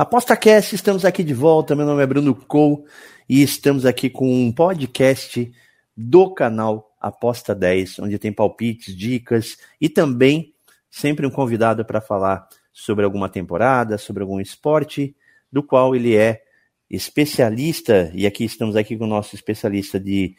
ApostaCast, 0.00 0.74
estamos 0.74 1.04
aqui 1.04 1.22
de 1.22 1.34
volta. 1.34 1.76
Meu 1.76 1.84
nome 1.84 2.02
é 2.02 2.06
Bruno 2.06 2.34
Cole 2.34 2.84
e 3.28 3.42
estamos 3.42 3.84
aqui 3.84 4.08
com 4.08 4.32
um 4.32 4.50
podcast 4.50 5.52
do 5.94 6.32
canal 6.32 6.96
Aposta 6.98 7.54
10, 7.54 7.98
onde 7.98 8.18
tem 8.18 8.32
palpites, 8.32 8.96
dicas 8.96 9.58
e 9.78 9.90
também 9.90 10.54
sempre 10.90 11.26
um 11.26 11.30
convidado 11.30 11.84
para 11.84 12.00
falar 12.00 12.48
sobre 12.72 13.04
alguma 13.04 13.28
temporada, 13.28 13.98
sobre 13.98 14.22
algum 14.22 14.40
esporte, 14.40 15.14
do 15.52 15.62
qual 15.62 15.94
ele 15.94 16.16
é 16.16 16.44
especialista, 16.88 18.10
e 18.14 18.26
aqui 18.26 18.46
estamos 18.46 18.76
aqui 18.76 18.96
com 18.96 19.04
o 19.04 19.06
nosso 19.06 19.34
especialista 19.34 20.00
de 20.00 20.34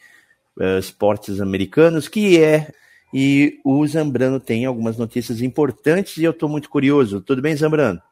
uh, 0.56 0.80
esportes 0.80 1.40
americanos, 1.40 2.08
que 2.08 2.42
é, 2.42 2.72
e 3.14 3.60
o 3.64 3.86
Zambrano 3.86 4.40
tem 4.40 4.64
algumas 4.64 4.98
notícias 4.98 5.40
importantes 5.40 6.16
e 6.16 6.24
eu 6.24 6.32
estou 6.32 6.48
muito 6.48 6.68
curioso. 6.68 7.20
Tudo 7.20 7.40
bem, 7.40 7.54
Zambrano? 7.54 8.02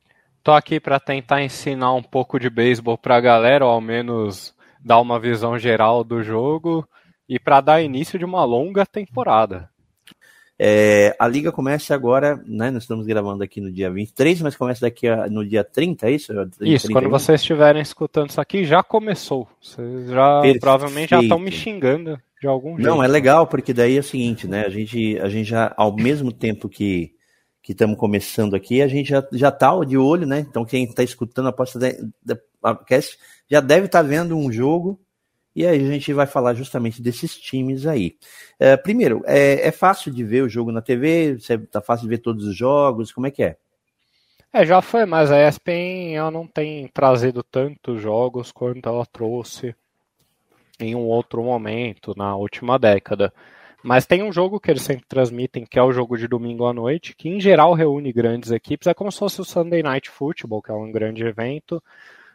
Tô 0.43 0.53
aqui 0.53 0.81
para 0.81 0.99
tentar 0.99 1.43
ensinar 1.43 1.93
um 1.93 2.03
pouco 2.03 2.39
de 2.39 2.49
beisebol 2.49 2.97
para 2.97 3.17
a 3.17 3.21
galera, 3.21 3.65
ou 3.65 3.71
ao 3.71 3.81
menos 3.81 4.55
dar 4.83 5.01
uma 5.01 5.21
visão 5.21 5.59
geral 5.59 6.03
do 6.03 6.23
jogo 6.23 6.89
e 7.29 7.39
para 7.39 7.61
dar 7.61 7.83
início 7.83 8.19
de 8.19 8.25
uma 8.25 8.45
longa 8.45 8.87
temporada. 8.87 9.69
É, 10.63 11.17
a 11.19 11.27
liga 11.27 11.51
começa 11.51 11.95
agora, 11.95 12.39
né? 12.47 12.71
Nós 12.71 12.83
estamos 12.83 13.07
gravando 13.07 13.43
aqui 13.43 13.63
no 13.63 13.73
dia 13.73 13.91
23, 13.91 14.43
mas 14.43 14.57
começa 14.57 14.83
daqui 14.83 15.09
a, 15.09 15.27
no 15.27 15.47
dia 15.47 15.65
30, 15.65 16.07
é 16.07 16.13
isso? 16.13 16.35
30, 16.35 16.49
isso, 16.61 16.87
31? 16.87 16.93
quando 16.93 17.11
vocês 17.11 17.41
estiverem 17.41 17.81
escutando 17.81 18.29
isso 18.29 18.41
aqui, 18.41 18.65
já 18.65 18.83
começou. 18.83 19.49
Vocês 19.59 20.11
já 20.11 20.43
Perfeito. 20.43 20.61
provavelmente 20.61 21.11
já 21.11 21.23
estão 21.23 21.39
me 21.39 21.51
xingando 21.51 22.21
de 22.41 22.47
algum 22.47 22.77
jeito. 22.77 22.87
Não, 22.87 23.03
é 23.03 23.09
legal, 23.09 23.47
porque 23.47 23.73
daí 23.73 23.97
é 23.97 24.01
o 24.01 24.03
seguinte, 24.03 24.47
né? 24.47 24.67
A 24.67 24.69
gente, 24.69 25.19
a 25.21 25.31
gente 25.31 25.49
já, 25.49 25.73
ao 25.79 25.97
mesmo 25.97 26.31
tempo 26.31 26.69
que 26.69 27.15
que 27.71 27.75
estamos 27.75 27.97
começando 27.97 28.57
aqui, 28.57 28.83
a 28.83 28.89
gente 28.89 29.11
já, 29.11 29.25
já 29.31 29.53
tá 29.53 29.71
de 29.85 29.97
olho, 29.97 30.27
né? 30.27 30.41
Então 30.41 30.65
quem 30.65 30.83
está 30.83 31.05
escutando 31.05 31.47
a 31.47 31.51
aposta 31.51 31.79
da 31.79 32.37
podcast 32.61 33.17
já 33.49 33.61
deve 33.61 33.87
estar 33.87 34.03
tá 34.03 34.09
vendo 34.09 34.37
um 34.37 34.51
jogo 34.51 35.01
e 35.55 35.65
aí 35.65 35.81
a 35.81 35.89
gente 35.89 36.13
vai 36.13 36.27
falar 36.27 36.55
justamente 36.55 37.01
desses 37.01 37.37
times 37.37 37.87
aí. 37.87 38.17
É, 38.59 38.77
primeiro, 38.77 39.23
é, 39.25 39.69
é, 39.69 39.71
fácil 39.71 40.13
de 40.13 40.25
ver 40.25 40.43
o 40.43 40.49
jogo 40.49 40.73
na 40.73 40.83
TV? 40.83 41.39
Tá 41.71 41.81
fácil 41.81 42.09
de 42.09 42.11
ver 42.11 42.19
todos 42.19 42.45
os 42.45 42.57
jogos? 42.57 43.13
Como 43.13 43.29
é 43.29 43.31
que 43.31 43.45
é? 43.45 43.57
É, 44.53 44.67
já 44.67 44.83
foi, 44.83 45.07
mas 45.07 45.31
a 45.31 45.49
ESPN 45.49 46.17
ela 46.17 46.31
não 46.33 46.49
tem 46.49 46.89
trazido 46.89 47.41
tantos 47.45 48.03
jogos 48.03 48.51
quanto 48.51 48.89
ela 48.89 49.07
trouxe 49.07 49.77
em 50.81 50.97
um 50.97 51.07
outro 51.07 51.45
momento 51.45 52.15
na 52.17 52.35
última 52.35 52.81
década. 52.81 53.33
Mas 53.83 54.07
tem 54.07 54.23
um 54.23 54.33
jogo 54.33 54.61
que 54.61 54.71
eles 54.71 54.83
sempre 54.83 55.07
transmitem, 55.07 55.65
que 55.65 55.79
é 55.79 55.83
o 55.83 55.93
jogo 55.93 56.19
de 56.19 56.29
domingo 56.29 56.67
à 56.67 56.73
noite, 56.73 57.15
que 57.17 57.29
em 57.29 57.41
geral 57.41 57.73
reúne 57.73 58.13
grandes 58.13 58.51
equipes. 58.51 58.87
É 58.87 58.95
como 58.95 59.11
se 59.11 59.19
fosse 59.19 59.41
o 59.41 59.45
Sunday 59.45 59.83
Night 59.83 60.11
Football, 60.11 60.63
que 60.63 60.71
é 60.71 60.75
um 60.75 60.93
grande 60.93 61.25
evento. 61.25 61.83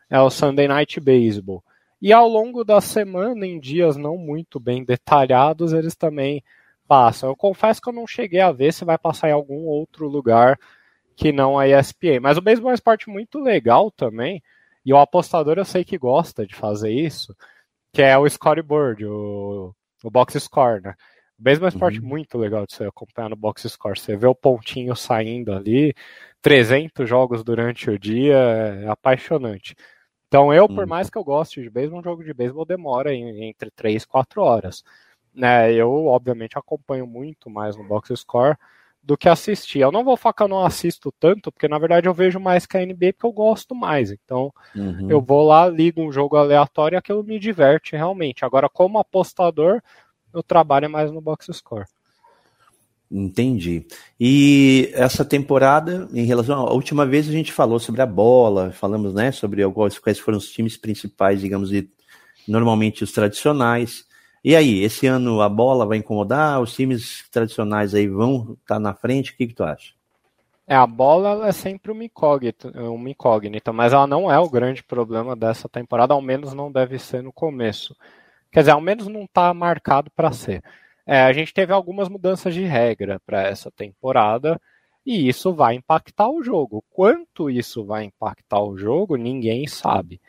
É 0.09 0.19
o 0.19 0.29
Sunday 0.29 0.67
Night 0.67 0.99
Baseball. 0.99 1.63
E 2.01 2.11
ao 2.11 2.27
longo 2.27 2.63
da 2.63 2.81
semana, 2.81 3.45
em 3.45 3.59
dias 3.59 3.95
não 3.95 4.17
muito 4.17 4.59
bem 4.59 4.83
detalhados, 4.83 5.71
eles 5.71 5.95
também 5.95 6.43
passam. 6.87 7.29
Eu 7.29 7.35
confesso 7.35 7.81
que 7.81 7.89
eu 7.89 7.93
não 7.93 8.07
cheguei 8.07 8.41
a 8.41 8.51
ver 8.51 8.73
se 8.73 8.85
vai 8.85 8.97
passar 8.97 9.29
em 9.29 9.33
algum 9.33 9.65
outro 9.65 10.07
lugar 10.07 10.59
que 11.15 11.31
não 11.31 11.57
a 11.57 11.67
ESPN. 11.67 12.19
Mas 12.21 12.37
o 12.37 12.41
beisebol 12.41 12.69
é 12.69 12.73
um 12.73 12.75
esporte 12.75 13.09
muito 13.09 13.39
legal 13.39 13.91
também. 13.91 14.41
E 14.85 14.93
o 14.93 14.97
apostador 14.97 15.57
eu 15.57 15.65
sei 15.65 15.83
que 15.83 15.97
gosta 15.97 16.45
de 16.45 16.53
fazer 16.55 16.91
isso, 16.91 17.35
que 17.91 18.01
é 18.01 18.17
o 18.17 18.29
scoreboard, 18.29 19.05
o, 19.05 19.73
o 20.03 20.11
box 20.11 20.39
score, 20.39 20.81
né? 20.81 20.95
O 21.37 21.43
beisebol 21.43 21.67
é 21.67 21.71
um 21.71 21.73
esporte 21.73 21.99
uhum. 21.99 22.07
muito 22.07 22.37
legal 22.37 22.65
de 22.65 22.73
você 22.73 22.85
acompanhar 22.85 23.29
no 23.29 23.35
box 23.35 23.67
score. 23.67 23.99
Você 23.99 24.15
vê 24.15 24.25
o 24.25 24.35
pontinho 24.35 24.95
saindo 24.95 25.51
ali, 25.53 25.93
300 26.41 27.07
jogos 27.07 27.43
durante 27.43 27.89
o 27.89 27.99
dia, 27.99 28.35
é 28.37 28.87
apaixonante. 28.87 29.75
Então 30.27 30.53
eu, 30.53 30.67
por 30.67 30.83
uhum. 30.83 30.89
mais 30.89 31.09
que 31.09 31.17
eu 31.17 31.23
goste 31.23 31.61
de 31.61 31.69
beisebol, 31.69 31.99
um 31.99 32.03
jogo 32.03 32.23
de 32.23 32.33
beisebol 32.33 32.65
demora 32.65 33.13
em, 33.13 33.45
entre 33.45 33.69
3 33.71 34.03
e 34.03 34.07
4 34.07 34.41
horas. 34.41 34.83
Né, 35.33 35.73
eu, 35.73 36.05
obviamente, 36.05 36.57
acompanho 36.57 37.05
muito 37.05 37.49
mais 37.49 37.75
no 37.75 37.83
box 37.83 38.15
score 38.15 38.57
do 39.05 39.15
que 39.15 39.29
assistir. 39.29 39.79
Eu 39.79 39.91
não 39.91 40.03
vou 40.03 40.17
falar 40.17 40.33
que 40.33 40.41
eu 40.41 40.47
não 40.47 40.65
assisto 40.65 41.11
tanto, 41.19 41.51
porque 41.51 41.67
na 41.67 41.77
verdade 41.77 42.07
eu 42.07 42.13
vejo 42.13 42.39
mais 42.39 42.65
que 42.65 42.75
a 42.75 42.83
NBA 42.83 43.13
porque 43.13 43.25
eu 43.25 43.31
gosto 43.31 43.75
mais. 43.75 44.11
Então 44.11 44.51
uhum. 44.75 45.09
eu 45.09 45.21
vou 45.21 45.45
lá, 45.45 45.69
ligo 45.69 46.01
um 46.01 46.11
jogo 46.11 46.35
aleatório 46.35 46.95
e 46.95 46.97
aquilo 46.97 47.23
me 47.23 47.37
diverte 47.37 47.95
realmente. 47.95 48.43
Agora, 48.43 48.67
como 48.67 48.97
apostador, 48.97 49.81
eu 50.35 50.43
trabalho 50.43 50.89
mais 50.89 51.11
no 51.11 51.21
box 51.21 51.47
score. 51.53 51.85
Entendi. 53.09 53.85
E 54.19 54.91
essa 54.93 55.23
temporada, 55.23 56.09
em 56.13 56.25
relação 56.25 56.67
à 56.67 56.73
última 56.73 57.05
vez 57.05 57.29
a 57.29 57.31
gente 57.31 57.53
falou 57.53 57.79
sobre 57.79 58.01
a 58.01 58.05
bola, 58.05 58.71
falamos, 58.71 59.13
né, 59.13 59.31
sobre 59.31 59.63
quais 59.71 60.19
foram 60.19 60.37
os 60.37 60.51
times 60.51 60.75
principais, 60.75 61.39
digamos, 61.39 61.71
e 61.71 61.89
normalmente 62.47 63.03
os 63.03 63.11
tradicionais. 63.11 64.05
E 64.43 64.55
aí, 64.55 64.83
esse 64.83 65.07
ano 65.07 65.41
a 65.41 65.49
bola 65.49 65.85
vai 65.85 65.97
incomodar? 65.97 66.61
Os 66.61 66.73
times 66.73 67.27
tradicionais 67.31 67.95
aí 67.95 68.07
vão 68.07 68.57
estar 68.61 68.75
tá 68.75 68.79
na 68.79 68.93
frente? 68.93 69.31
O 69.31 69.37
que, 69.37 69.47
que 69.47 69.53
tu 69.53 69.63
acha? 69.63 69.93
É, 70.67 70.75
a 70.75 70.87
bola 70.87 71.47
é 71.47 71.51
sempre 71.51 71.91
uma 71.91 72.03
incógnita, 72.03 72.71
uma 72.89 73.09
incógnita, 73.09 73.71
mas 73.71 73.93
ela 73.93 74.07
não 74.07 74.31
é 74.31 74.39
o 74.39 74.49
grande 74.49 74.83
problema 74.83 75.35
dessa 75.35 75.69
temporada, 75.69 76.13
ao 76.13 76.21
menos 76.21 76.53
não 76.53 76.71
deve 76.71 76.97
ser 76.97 77.21
no 77.21 77.31
começo. 77.31 77.95
Quer 78.55 78.61
dizer, 78.61 78.71
ao 78.71 78.79
menos 78.79 79.07
não 79.07 79.23
está 79.25 79.53
marcado 79.53 80.09
para 80.11 80.31
ser. 80.31 80.63
É, 81.05 81.23
a 81.23 81.33
gente 81.33 81.53
teve 81.53 81.73
algumas 81.73 82.07
mudanças 82.07 82.53
de 82.53 82.63
regra 82.63 83.19
para 83.25 83.41
essa 83.41 83.69
temporada 83.69 84.57
e 85.05 85.27
isso 85.27 85.53
vai 85.53 85.75
impactar 85.75 86.29
o 86.29 86.41
jogo. 86.41 86.81
Quanto 86.89 87.49
isso 87.49 87.83
vai 87.83 88.05
impactar 88.05 88.61
o 88.61 88.77
jogo, 88.77 89.17
ninguém 89.17 89.67
sabe. 89.67 90.21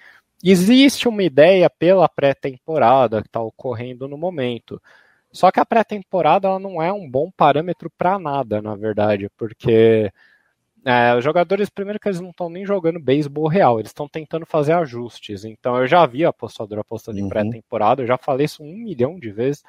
Existe 0.42 1.06
uma 1.06 1.22
ideia 1.22 1.70
pela 1.70 2.08
pré-temporada 2.08 3.22
que 3.22 3.28
está 3.28 3.40
ocorrendo 3.40 4.08
no 4.08 4.18
momento. 4.18 4.82
Só 5.30 5.52
que 5.52 5.60
a 5.60 5.64
pré-temporada 5.64 6.58
não 6.58 6.82
é 6.82 6.92
um 6.92 7.08
bom 7.08 7.30
parâmetro 7.30 7.88
para 7.96 8.18
nada, 8.18 8.60
na 8.60 8.74
verdade, 8.74 9.30
porque 9.36 10.10
é, 10.86 11.16
os 11.16 11.24
jogadores, 11.24 11.68
primeiro 11.68 11.98
que 11.98 12.06
eles 12.06 12.20
não 12.20 12.30
estão 12.30 12.48
nem 12.48 12.64
jogando 12.64 13.00
beisebol 13.00 13.48
real, 13.48 13.80
eles 13.80 13.90
estão 13.90 14.08
tentando 14.08 14.46
fazer 14.46 14.72
ajustes. 14.72 15.44
Então 15.44 15.76
eu 15.78 15.86
já 15.88 16.06
vi 16.06 16.24
apostador 16.24 16.78
apostando 16.78 17.18
uhum. 17.18 17.26
em 17.26 17.28
pré-temporada, 17.28 18.02
eu 18.02 18.06
já 18.06 18.16
falei 18.16 18.44
isso 18.46 18.62
um 18.62 18.72
milhão 18.72 19.18
de 19.18 19.32
vezes. 19.32 19.64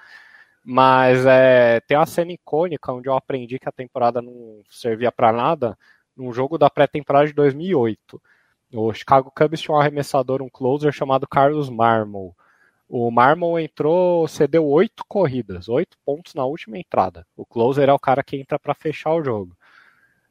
Mas 0.64 1.26
é, 1.26 1.80
tem 1.82 1.98
uma 1.98 2.06
cena 2.06 2.32
icônica 2.32 2.94
onde 2.94 3.10
eu 3.10 3.16
aprendi 3.16 3.58
que 3.58 3.68
a 3.68 3.72
temporada 3.72 4.22
não 4.22 4.62
servia 4.70 5.12
para 5.12 5.32
nada 5.32 5.76
num 6.16 6.32
jogo 6.32 6.56
da 6.56 6.70
pré-temporada 6.70 7.26
de 7.26 7.34
2008. 7.34 8.22
O 8.74 8.94
Chicago 8.94 9.32
Cubs 9.36 9.60
tinha 9.60 9.74
um 9.76 9.80
arremessador, 9.80 10.44
um 10.44 10.50
closer 10.50 10.92
chamado 10.92 11.28
Carlos 11.28 11.68
Marmol. 11.68 12.36
O 12.88 13.10
Marmol 13.10 13.60
entrou, 13.60 14.28
cedeu 14.28 14.68
oito 14.68 15.04
corridas, 15.08 15.68
oito 15.68 15.98
pontos 16.06 16.36
na 16.36 16.46
última 16.46 16.78
entrada. 16.78 17.26
O 17.36 17.44
closer 17.44 17.90
é 17.90 17.94
o 17.94 18.00
cara 18.00 18.24
que 18.24 18.38
entra 18.38 18.60
para 18.60 18.76
fechar 18.76 19.16
o 19.16 19.24
jogo. 19.24 19.57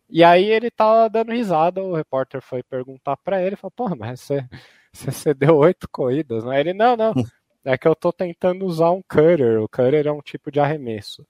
E 0.08 0.22
aí 0.22 0.44
ele 0.44 0.70
tava 0.70 1.08
dando 1.10 1.32
risada, 1.32 1.82
o 1.82 1.94
repórter 1.94 2.40
foi 2.40 2.62
perguntar 2.62 3.16
para 3.16 3.42
ele, 3.42 3.56
falou, 3.56 3.72
porra, 3.72 3.96
mas 3.96 4.20
você, 4.20 4.44
você 4.92 5.34
deu 5.34 5.56
oito 5.56 5.88
corridas, 5.90 6.44
né? 6.44 6.60
Ele, 6.60 6.72
não, 6.72 6.96
não, 6.96 7.12
é 7.64 7.76
que 7.76 7.88
eu 7.88 7.94
tô 7.94 8.12
tentando 8.12 8.64
usar 8.64 8.90
um 8.90 9.02
cutter, 9.02 9.60
o 9.60 9.68
cutter 9.68 10.06
é 10.06 10.12
um 10.12 10.20
tipo 10.20 10.50
de 10.50 10.60
arremesso. 10.60 11.26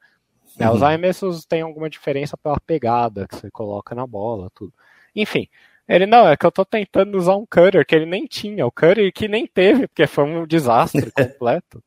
Né? 0.59 0.71
Os 0.71 0.81
uhum. 0.81 0.87
arremessos 0.87 1.45
têm 1.45 1.63
alguma 1.63 1.89
diferença 1.91 2.37
pela 2.37 2.59
pegada 2.61 3.27
que 3.27 3.37
você 3.37 3.51
coloca 3.51 3.95
na 3.95 4.07
bola, 4.07 4.51
tudo. 4.55 4.73
Enfim, 5.15 5.49
ele, 5.89 6.05
não, 6.05 6.29
é 6.29 6.37
que 6.37 6.45
eu 6.45 6.51
tô 6.51 6.65
tentando 6.65 7.17
usar 7.17 7.37
um 7.37 7.47
cutter 7.47 7.87
que 7.87 7.95
ele 7.95 8.07
nem 8.07 8.27
tinha, 8.27 8.67
o 8.67 8.73
cutter 8.73 9.13
que 9.13 9.29
nem 9.29 9.47
teve, 9.47 9.87
porque 9.87 10.07
foi 10.07 10.25
um 10.25 10.47
desastre 10.47 11.11
completo. 11.13 11.83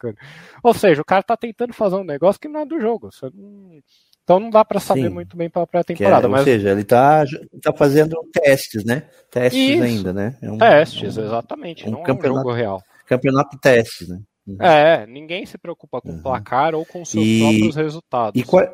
Ou 0.63 0.74
seja, 0.74 1.01
o 1.01 1.06
cara 1.06 1.21
tá 1.21 1.36
tentando 1.36 1.74
fazer 1.74 1.95
um 1.95 2.03
negócio 2.03 2.39
que 2.39 2.47
não 2.47 2.62
é 2.62 2.65
do 2.65 2.80
jogo. 2.80 3.12
Você 3.12 3.30
não 3.33 3.81
então 4.29 4.39
não 4.39 4.51
dá 4.51 4.63
para 4.63 4.79
saber 4.79 5.07
Sim, 5.07 5.09
muito 5.09 5.35
bem 5.35 5.49
para 5.49 5.63
a 5.63 5.67
pré-temporada. 5.67 6.27
É, 6.27 6.29
mas... 6.29 6.41
Ou 6.41 6.45
seja, 6.45 6.69
ele 6.69 6.81
está 6.81 7.25
tá 7.63 7.73
fazendo 7.73 8.15
testes, 8.31 8.85
né? 8.85 9.07
Testes 9.31 9.59
Isso. 9.59 9.83
ainda, 9.83 10.13
né? 10.13 10.37
É 10.39 10.51
um, 10.51 10.57
testes, 10.59 11.17
um, 11.17 11.23
exatamente. 11.23 11.87
Um 11.87 11.91
não 11.93 12.03
campeonato, 12.03 12.27
é 12.27 12.41
um 12.41 12.43
jogo 12.43 12.53
real. 12.55 12.83
Campeonato 13.07 13.57
testes, 13.57 14.07
né? 14.07 14.19
Uhum. 14.45 14.57
É, 14.61 15.07
ninguém 15.07 15.47
se 15.47 15.57
preocupa 15.57 15.99
com 15.99 16.11
uhum. 16.11 16.21
placar 16.21 16.75
ou 16.75 16.85
com 16.85 17.03
seus 17.03 17.25
e, 17.25 17.39
próprios 17.39 17.75
resultados. 17.75 18.39
E, 18.39 18.45
qual, 18.45 18.67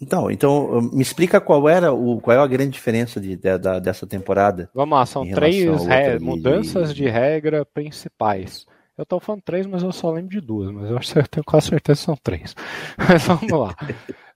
Então, 0.00 0.28
então 0.32 0.80
me 0.92 1.02
explica 1.02 1.40
qual 1.40 1.68
era 1.68 1.92
o 1.92 2.20
qual 2.20 2.36
é 2.36 2.40
a 2.40 2.46
grande 2.46 2.72
diferença 2.72 3.20
de, 3.20 3.36
de, 3.36 3.58
de 3.58 3.80
dessa 3.80 4.04
temporada. 4.04 4.68
Vamos 4.74 4.98
lá, 4.98 5.06
são 5.06 5.30
três 5.30 5.64
mudanças 6.20 6.92
de... 6.92 7.04
de 7.04 7.08
regra 7.08 7.64
principais. 7.64 8.66
Eu 8.98 9.06
tô 9.06 9.20
falando 9.20 9.42
três, 9.42 9.64
mas 9.64 9.84
eu 9.84 9.92
só 9.92 10.10
lembro 10.10 10.30
de 10.30 10.40
duas, 10.40 10.72
mas 10.72 10.90
eu 10.90 10.98
acho 10.98 11.12
que 11.12 11.18
eu 11.20 11.28
tenho 11.28 11.44
quase 11.44 11.68
certeza 11.68 12.00
que 12.00 12.04
são 12.04 12.16
três. 12.16 12.54
Mas 12.98 13.24
vamos 13.24 13.52
lá. 13.52 13.76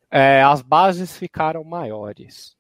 É, 0.09 0.41
as 0.41 0.63
bases 0.63 1.17
ficaram 1.17 1.65
maiores. 1.65 2.55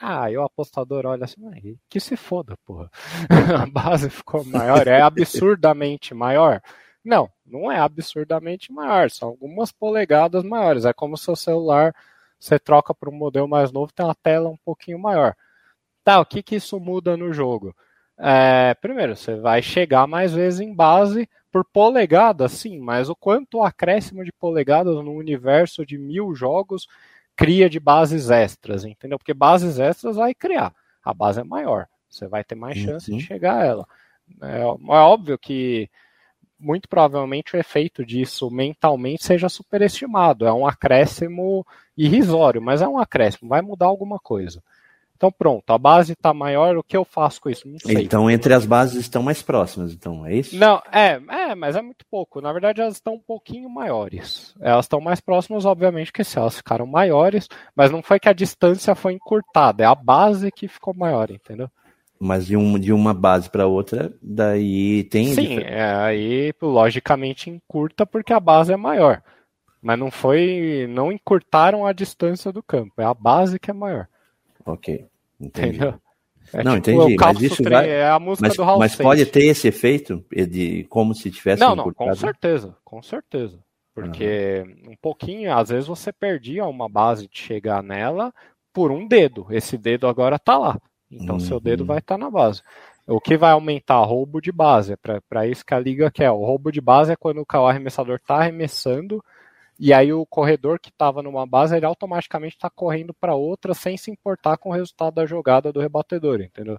Ah, 0.00 0.30
e 0.30 0.36
o 0.36 0.44
apostador 0.44 1.04
olha 1.04 1.24
assim, 1.24 1.40
que 1.88 1.98
se 1.98 2.16
foda, 2.16 2.56
porra. 2.64 2.88
A 3.60 3.66
base 3.66 4.08
ficou 4.08 4.44
maior, 4.44 4.86
é 4.86 5.00
absurdamente 5.00 6.14
maior. 6.14 6.62
Não, 7.04 7.28
não 7.44 7.72
é 7.72 7.80
absurdamente 7.80 8.70
maior, 8.70 9.10
são 9.10 9.30
algumas 9.30 9.72
polegadas 9.72 10.44
maiores. 10.44 10.84
É 10.84 10.92
como 10.92 11.16
se 11.16 11.28
o 11.28 11.34
celular 11.34 11.92
você 12.38 12.56
troca 12.58 12.94
para 12.94 13.10
um 13.10 13.14
modelo 13.14 13.48
mais 13.48 13.72
novo, 13.72 13.92
tem 13.92 14.06
uma 14.06 14.14
tela 14.14 14.48
um 14.48 14.56
pouquinho 14.56 14.98
maior. 14.98 15.34
Tá, 16.04 16.20
o 16.20 16.26
que, 16.26 16.42
que 16.42 16.56
isso 16.56 16.78
muda 16.78 17.16
no 17.16 17.32
jogo? 17.32 17.74
É, 18.18 18.74
primeiro, 18.74 19.14
você 19.14 19.36
vai 19.36 19.62
chegar 19.62 20.06
mais 20.06 20.32
vezes 20.32 20.60
em 20.60 20.74
base 20.74 21.28
por 21.52 21.64
polegada, 21.64 22.48
sim, 22.48 22.78
mas 22.78 23.08
o 23.08 23.16
quanto 23.16 23.58
o 23.58 23.62
acréscimo 23.62 24.24
de 24.24 24.32
polegadas 24.32 24.96
no 24.96 25.12
universo 25.12 25.86
de 25.86 25.96
mil 25.96 26.34
jogos 26.34 26.88
cria 27.36 27.70
de 27.70 27.78
bases 27.78 28.30
extras, 28.30 28.84
entendeu? 28.84 29.18
Porque 29.18 29.32
bases 29.32 29.78
extras 29.78 30.16
vai 30.16 30.34
criar. 30.34 30.74
A 31.02 31.14
base 31.14 31.40
é 31.40 31.44
maior. 31.44 31.86
Você 32.10 32.26
vai 32.26 32.42
ter 32.42 32.54
mais 32.54 32.76
chance 32.76 33.10
uhum. 33.10 33.18
de 33.18 33.24
chegar 33.24 33.62
a 33.62 33.64
ela. 33.64 33.86
É, 34.42 34.60
é, 34.60 34.64
óbvio 34.64 35.38
que 35.38 35.88
muito 36.58 36.88
provavelmente 36.88 37.54
o 37.54 37.58
efeito 37.58 38.04
disso 38.04 38.50
mentalmente 38.50 39.24
seja 39.24 39.48
superestimado. 39.48 40.46
É 40.46 40.52
um 40.52 40.66
acréscimo 40.66 41.64
irrisório, 41.96 42.60
mas 42.60 42.82
é 42.82 42.88
um 42.88 42.98
acréscimo, 42.98 43.48
vai 43.48 43.62
mudar 43.62 43.86
alguma 43.86 44.18
coisa. 44.18 44.62
Então 45.18 45.32
pronto, 45.32 45.68
a 45.72 45.76
base 45.76 46.12
está 46.12 46.32
maior, 46.32 46.76
o 46.76 46.82
que 46.82 46.96
eu 46.96 47.04
faço 47.04 47.40
com 47.40 47.50
isso? 47.50 47.66
Não 47.66 47.76
sei. 47.80 48.04
Então 48.04 48.30
entre 48.30 48.54
as 48.54 48.64
bases 48.64 49.00
estão 49.00 49.20
mais 49.20 49.42
próximas, 49.42 49.92
então 49.92 50.24
é 50.24 50.36
isso? 50.36 50.56
Não, 50.56 50.80
é, 50.92 51.20
é, 51.28 51.54
mas 51.56 51.74
é 51.74 51.82
muito 51.82 52.06
pouco. 52.08 52.40
Na 52.40 52.52
verdade 52.52 52.80
elas 52.80 52.94
estão 52.94 53.14
um 53.14 53.20
pouquinho 53.20 53.68
maiores. 53.68 54.54
Elas 54.60 54.84
estão 54.84 55.00
mais 55.00 55.20
próximas, 55.20 55.64
obviamente, 55.64 56.12
que 56.12 56.22
se 56.22 56.38
elas 56.38 56.58
ficaram 56.58 56.86
maiores, 56.86 57.48
mas 57.74 57.90
não 57.90 58.00
foi 58.00 58.20
que 58.20 58.28
a 58.28 58.32
distância 58.32 58.94
foi 58.94 59.14
encurtada, 59.14 59.82
é 59.82 59.86
a 59.86 59.94
base 59.94 60.52
que 60.52 60.68
ficou 60.68 60.94
maior, 60.94 61.32
entendeu? 61.32 61.68
Mas 62.20 62.46
de, 62.46 62.56
um, 62.56 62.78
de 62.78 62.92
uma 62.92 63.12
base 63.12 63.50
para 63.50 63.66
outra, 63.66 64.12
daí 64.22 65.02
tem. 65.04 65.34
Sim, 65.34 65.58
é, 65.58 65.82
aí 65.96 66.52
logicamente 66.62 67.50
encurta 67.50 68.06
porque 68.06 68.32
a 68.32 68.40
base 68.40 68.72
é 68.72 68.76
maior. 68.76 69.20
Mas 69.82 69.98
não 69.98 70.12
foi. 70.12 70.86
Não 70.88 71.10
encurtaram 71.10 71.84
a 71.84 71.92
distância 71.92 72.52
do 72.52 72.62
campo, 72.62 73.00
é 73.00 73.04
a 73.04 73.14
base 73.14 73.58
que 73.58 73.70
é 73.70 73.74
maior. 73.74 74.06
Ok. 74.64 75.06
Entendi. 75.40 75.76
Entendeu? 75.76 76.00
É 76.52 76.64
não, 76.64 76.80
tipo, 76.80 77.02
entendi. 77.02 77.16
Mas 77.20 77.42
isso 77.42 77.62
vai. 77.62 77.88
É 77.88 78.08
a 78.08 78.18
música 78.18 78.48
mas, 78.48 78.56
do 78.56 78.62
Hall 78.62 78.78
mas 78.78 78.96
pode 78.96 79.26
ter 79.26 79.44
esse 79.44 79.68
efeito 79.68 80.24
de 80.30 80.84
como 80.84 81.14
se 81.14 81.30
tivesse. 81.30 81.60
Não, 81.60 81.76
não, 81.76 81.92
com 81.92 82.14
certeza, 82.14 82.74
com 82.84 83.02
certeza. 83.02 83.58
Porque 83.94 84.64
uhum. 84.64 84.92
um 84.92 84.96
pouquinho, 84.96 85.54
às 85.54 85.68
vezes 85.70 85.88
você 85.88 86.12
perdia 86.12 86.64
uma 86.64 86.88
base 86.88 87.28
de 87.28 87.38
chegar 87.38 87.82
nela 87.82 88.32
por 88.72 88.90
um 88.90 89.06
dedo. 89.06 89.46
Esse 89.50 89.76
dedo 89.76 90.06
agora 90.06 90.38
tá 90.38 90.56
lá. 90.56 90.78
Então 91.10 91.34
uhum. 91.34 91.40
seu 91.40 91.58
dedo 91.60 91.84
vai 91.84 91.98
estar 91.98 92.14
tá 92.16 92.18
na 92.18 92.30
base. 92.30 92.62
O 93.06 93.20
que 93.20 93.36
vai 93.36 93.52
aumentar? 93.52 94.02
Roubo 94.04 94.40
de 94.40 94.52
base. 94.52 94.92
É 94.92 95.20
para 95.28 95.46
isso 95.46 95.64
que 95.64 95.74
a 95.74 95.80
liga 95.80 96.10
quer. 96.10 96.30
O 96.30 96.44
roubo 96.44 96.70
de 96.70 96.80
base 96.80 97.12
é 97.12 97.16
quando 97.16 97.42
o 97.42 97.66
arremessador 97.66 98.16
está 98.16 98.36
arremessando 98.36 99.22
e 99.78 99.92
aí 99.92 100.12
o 100.12 100.26
corredor 100.26 100.80
que 100.80 100.88
estava 100.88 101.22
numa 101.22 101.46
base, 101.46 101.76
ele 101.76 101.86
automaticamente 101.86 102.56
está 102.56 102.68
correndo 102.68 103.14
para 103.14 103.34
outra 103.34 103.74
sem 103.74 103.96
se 103.96 104.10
importar 104.10 104.56
com 104.56 104.70
o 104.70 104.72
resultado 104.72 105.14
da 105.14 105.24
jogada 105.24 105.72
do 105.72 105.80
rebatedor, 105.80 106.40
entendeu? 106.40 106.78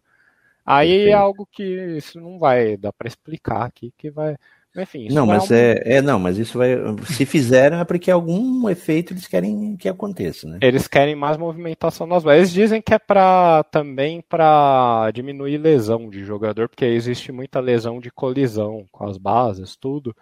Aí 0.66 1.10
é 1.10 1.14
algo 1.14 1.48
que 1.52 1.64
isso 1.64 2.20
não 2.20 2.38
vai 2.38 2.78
dar 2.78 2.94
para 2.94 3.08
explicar 3.08 3.64
aqui, 3.64 3.94
que 3.98 4.12
vai. 4.12 4.36
Enfim, 4.78 5.08
não, 5.10 5.26
mas 5.26 5.50
é, 5.50 5.82
é, 5.84 6.02
não, 6.02 6.20
mas 6.20 6.38
isso 6.38 6.58
vai. 6.58 6.76
Se 7.06 7.26
fizeram 7.26 7.80
é 7.80 7.86
porque 7.86 8.12
algum 8.12 8.70
efeito 8.70 9.14
eles 9.14 9.26
querem 9.26 9.76
que 9.76 9.90
aconteça, 9.90 10.48
né? 10.48 10.60
Eles 10.62 10.88
querem 10.88 11.16
mais 11.16 11.38
movimentação 11.38 12.06
nas 12.06 12.24
bases. 12.24 12.40
Eles 12.40 12.52
dizem 12.52 12.82
que 12.82 12.94
é 12.94 13.00
para 13.00 13.64
também 13.72 14.22
para 14.22 15.10
diminuir 15.12 15.58
lesão 15.58 16.08
de 16.08 16.24
jogador, 16.24 16.70
porque 16.70 16.86
existe 16.86 17.32
muita 17.32 17.60
lesão 17.60 18.00
de 18.00 18.12
colisão 18.12 18.86
com 18.92 19.08
as 19.08 19.18
bases, 19.18 19.76
tudo. 19.76 20.16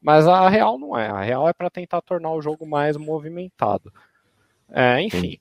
Mas 0.00 0.26
a 0.26 0.48
real 0.48 0.78
não 0.78 0.96
é. 0.96 1.08
A 1.08 1.20
real 1.20 1.48
é 1.48 1.52
para 1.52 1.70
tentar 1.70 2.00
tornar 2.00 2.32
o 2.32 2.40
jogo 2.40 2.66
mais 2.66 2.96
movimentado. 2.96 3.92
É, 4.70 5.00
enfim. 5.02 5.38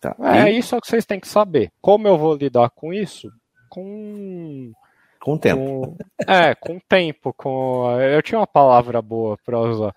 Tá. 0.00 0.14
É 0.20 0.52
e... 0.52 0.58
isso 0.58 0.80
que 0.80 0.86
vocês 0.86 1.04
têm 1.04 1.18
que 1.18 1.28
saber. 1.28 1.72
Como 1.80 2.06
eu 2.06 2.16
vou 2.16 2.36
lidar 2.36 2.70
com 2.70 2.92
isso? 2.92 3.30
Com. 3.68 4.72
Com 5.20 5.36
tempo. 5.36 5.60
Com... 5.60 5.96
É, 6.32 6.54
com 6.54 6.78
tempo. 6.78 7.32
Com... 7.32 7.90
Eu 8.00 8.22
tinha 8.22 8.38
uma 8.38 8.46
palavra 8.46 9.02
boa 9.02 9.36
para 9.44 9.58
usar. 9.58 9.94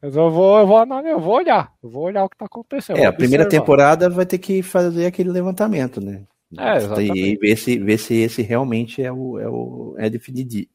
Mas 0.00 0.16
eu 0.16 0.30
vou, 0.30 0.58
eu 0.58 0.66
vou, 0.66 0.82
eu 1.04 1.20
vou 1.20 1.34
olhar. 1.34 1.72
Eu 1.82 1.90
vou 1.90 2.04
olhar 2.04 2.24
o 2.24 2.28
que 2.28 2.34
está 2.34 2.46
acontecendo. 2.46 2.96
É, 2.96 3.04
a 3.04 3.12
primeira 3.12 3.46
temporada 3.46 4.08
vai 4.08 4.24
ter 4.24 4.38
que 4.38 4.62
fazer 4.62 5.04
aquele 5.04 5.28
levantamento, 5.28 6.00
né? 6.00 6.22
É, 6.58 6.76
exatamente. 6.78 7.18
E 7.18 7.36
ver 7.36 7.56
se, 7.56 7.78
ver 7.78 7.98
se 7.98 8.14
esse 8.14 8.42
realmente 8.42 9.02
é 9.02 9.12
o, 9.12 9.38
é 9.38 9.48
o 9.48 9.94
é 9.98 10.08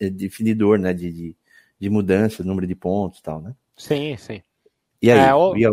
definidor, 0.09 0.77
né? 0.77 0.93
De, 0.93 1.11
de, 1.11 1.35
de 1.79 1.89
mudança, 1.89 2.43
número 2.43 2.67
de 2.67 2.75
pontos 2.75 3.19
e 3.19 3.23
tal, 3.23 3.41
né? 3.41 3.55
Sim, 3.75 4.15
sim. 4.17 4.41
E 5.01 5.11
aí? 5.11 5.19
É, 5.19 5.33
o... 5.33 5.55
e 5.55 5.65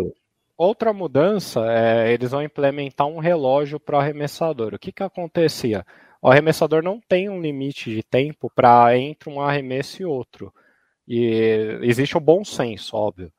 Outra 0.57 0.93
mudança 0.93 1.61
é 1.67 2.13
eles 2.13 2.31
vão 2.31 2.43
implementar 2.43 3.07
um 3.07 3.19
relógio 3.19 3.81
para 3.81 3.97
o 3.97 4.01
arremessador. 4.01 4.75
O 4.75 4.79
que, 4.79 4.93
que 4.93 5.03
acontecia? 5.03 5.85
O 6.21 6.29
arremessador 6.29 6.83
não 6.83 7.01
tem 7.01 7.29
um 7.29 7.41
limite 7.41 7.91
de 7.93 8.03
tempo 8.03 8.51
para 8.55 8.97
entre 8.97 9.29
um 9.29 9.41
arremesso 9.41 10.03
e 10.03 10.05
outro. 10.05 10.55
E 11.09 11.79
existe 11.83 12.17
o 12.17 12.21
bom 12.21 12.45
senso, 12.45 12.97
óbvio. 12.97 13.33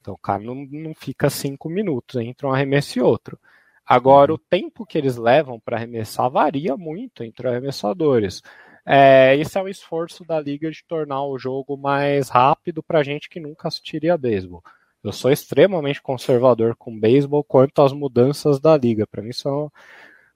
Então 0.00 0.14
o 0.14 0.18
cara 0.18 0.42
não, 0.42 0.66
não 0.70 0.94
fica 0.94 1.28
cinco 1.28 1.68
minutos 1.68 2.16
entre 2.20 2.46
um 2.46 2.52
arremesso 2.52 2.98
e 2.98 3.02
outro. 3.02 3.38
Agora, 3.84 4.32
uhum. 4.32 4.36
o 4.36 4.38
tempo 4.48 4.86
que 4.86 4.96
eles 4.96 5.16
levam 5.16 5.60
para 5.60 5.76
arremessar 5.76 6.30
varia 6.30 6.76
muito 6.76 7.22
entre 7.22 7.48
arremessadores. 7.48 8.40
É, 8.84 9.36
esse 9.36 9.56
é 9.56 9.62
o 9.62 9.68
esforço 9.68 10.24
da 10.24 10.40
liga 10.40 10.70
de 10.70 10.84
tornar 10.84 11.24
o 11.24 11.38
jogo 11.38 11.76
mais 11.76 12.28
rápido 12.28 12.82
para 12.82 13.02
gente 13.02 13.28
que 13.28 13.38
nunca 13.40 13.68
assistiria 13.68 14.18
beisebol. 14.18 14.62
Eu 15.02 15.12
sou 15.12 15.30
extremamente 15.30 16.00
conservador 16.00 16.76
com 16.76 16.98
beisebol 16.98 17.42
quanto 17.42 17.82
às 17.82 17.92
mudanças 17.92 18.60
da 18.60 18.76
liga. 18.76 19.06
Para 19.06 19.22
mim 19.22 19.32
são 19.32 19.70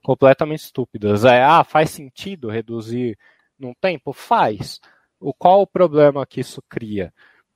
completamente 0.03 0.61
estúpidas. 0.61 1.25
É, 1.25 1.43
ah, 1.43 1.65
faz 1.65 1.91
sentido 1.91 2.49
reduzir 2.49 3.19
num 3.59 3.75
tempo? 3.75 4.13
Faz. 4.13 4.81
O 5.21 5.33
qual 5.33 5.63
o 5.63 5.67
problema 5.67 6.27
que 6.27 6.41
isso 6.41 6.63
cria? 6.69 7.13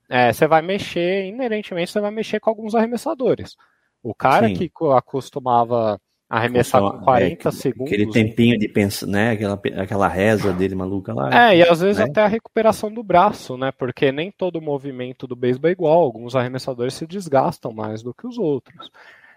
É, 0.09 0.31
você 0.33 0.47
vai 0.47 0.61
mexer, 0.61 1.25
inerentemente, 1.25 1.91
você 1.91 2.01
vai 2.01 2.11
mexer 2.11 2.39
com 2.39 2.49
alguns 2.49 2.75
arremessadores. 2.75 3.55
O 4.03 4.13
cara 4.15 4.47
Sim. 4.47 4.55
que 4.55 4.71
acostumava 4.93 6.01
arremessar 6.31 6.81
com 6.81 6.99
40 6.99 7.49
é, 7.49 7.51
segundos. 7.51 7.93
Aquele 7.93 8.09
tempinho 8.09 8.57
de 8.57 8.69
pensar, 8.69 9.05
né? 9.05 9.31
Aquela, 9.31 9.61
aquela 9.75 10.07
reza 10.07 10.53
dele 10.53 10.75
maluca 10.75 11.13
lá. 11.13 11.51
É, 11.51 11.57
e 11.57 11.61
às 11.61 11.81
vezes 11.81 11.97
né? 11.97 12.05
até 12.05 12.21
a 12.21 12.27
recuperação 12.27 12.91
do 12.91 13.03
braço, 13.03 13.57
né? 13.57 13.69
Porque 13.73 14.13
nem 14.13 14.31
todo 14.31 14.61
movimento 14.61 15.27
do 15.27 15.35
beisebol 15.35 15.69
é 15.69 15.73
igual. 15.73 16.01
Alguns 16.01 16.33
arremessadores 16.33 16.93
se 16.93 17.05
desgastam 17.05 17.73
mais 17.73 18.01
do 18.01 18.13
que 18.13 18.25
os 18.25 18.37
outros. 18.37 18.89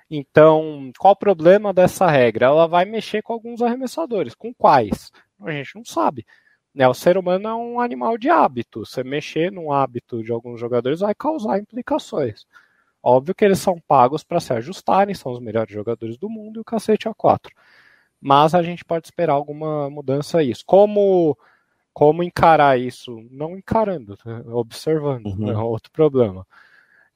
Então, 0.09 0.93
qual 0.97 1.15
o 1.15 1.19
problema 1.19 1.73
dessa 1.73 2.07
regra? 2.09 2.47
Ela 2.47 2.69
vai 2.69 2.85
mexer 2.85 3.23
com 3.23 3.33
alguns 3.33 3.61
arremessadores. 3.61 4.35
Com 4.35 4.55
quais? 4.55 5.11
A 5.43 5.51
gente 5.51 5.75
não 5.75 5.85
sabe. 5.85 6.25
Né, 6.73 6.87
o 6.87 6.95
ser 6.95 7.19
humano 7.19 7.49
é 7.49 7.55
um 7.55 7.81
animal 7.81 8.17
de 8.17 8.31
hábito. 8.31 8.87
Você 8.87 9.03
mexer 9.03 9.51
no 9.51 9.73
hábito 9.73 10.23
de 10.23 10.31
alguns 10.31 10.61
jogadores 10.61 11.01
vai 11.01 11.15
causar 11.15 11.59
implicações. 11.59 12.47
Óbvio 13.05 13.35
que 13.35 13.45
eles 13.45 13.59
são 13.59 13.79
pagos 13.87 14.25
para 14.25 14.41
se 14.41 14.55
ajustarem, 14.55 15.15
são 15.15 15.31
os 15.31 15.39
melhores 15.39 15.71
jogadores 15.71 16.17
do 16.17 16.31
mundo 16.31 16.59
e 16.59 16.61
o 16.61 16.65
cacete 16.65 17.07
a 17.07 17.13
quatro. 17.13 17.55
Mas 18.19 18.55
a 18.55 18.63
gente 18.63 18.83
pode 18.83 19.07
esperar 19.07 19.35
alguma 19.35 19.91
mudança 19.91 20.39
a 20.39 20.43
isso. 20.43 20.65
Como 20.67 21.37
como 21.93 22.23
encarar 22.23 22.81
isso? 22.81 23.25
Não 23.31 23.57
encarando, 23.57 24.19
né? 24.25 24.43
observando, 24.47 25.27
uhum. 25.27 25.51
é 25.51 25.57
outro 25.57 25.93
problema. 25.93 26.47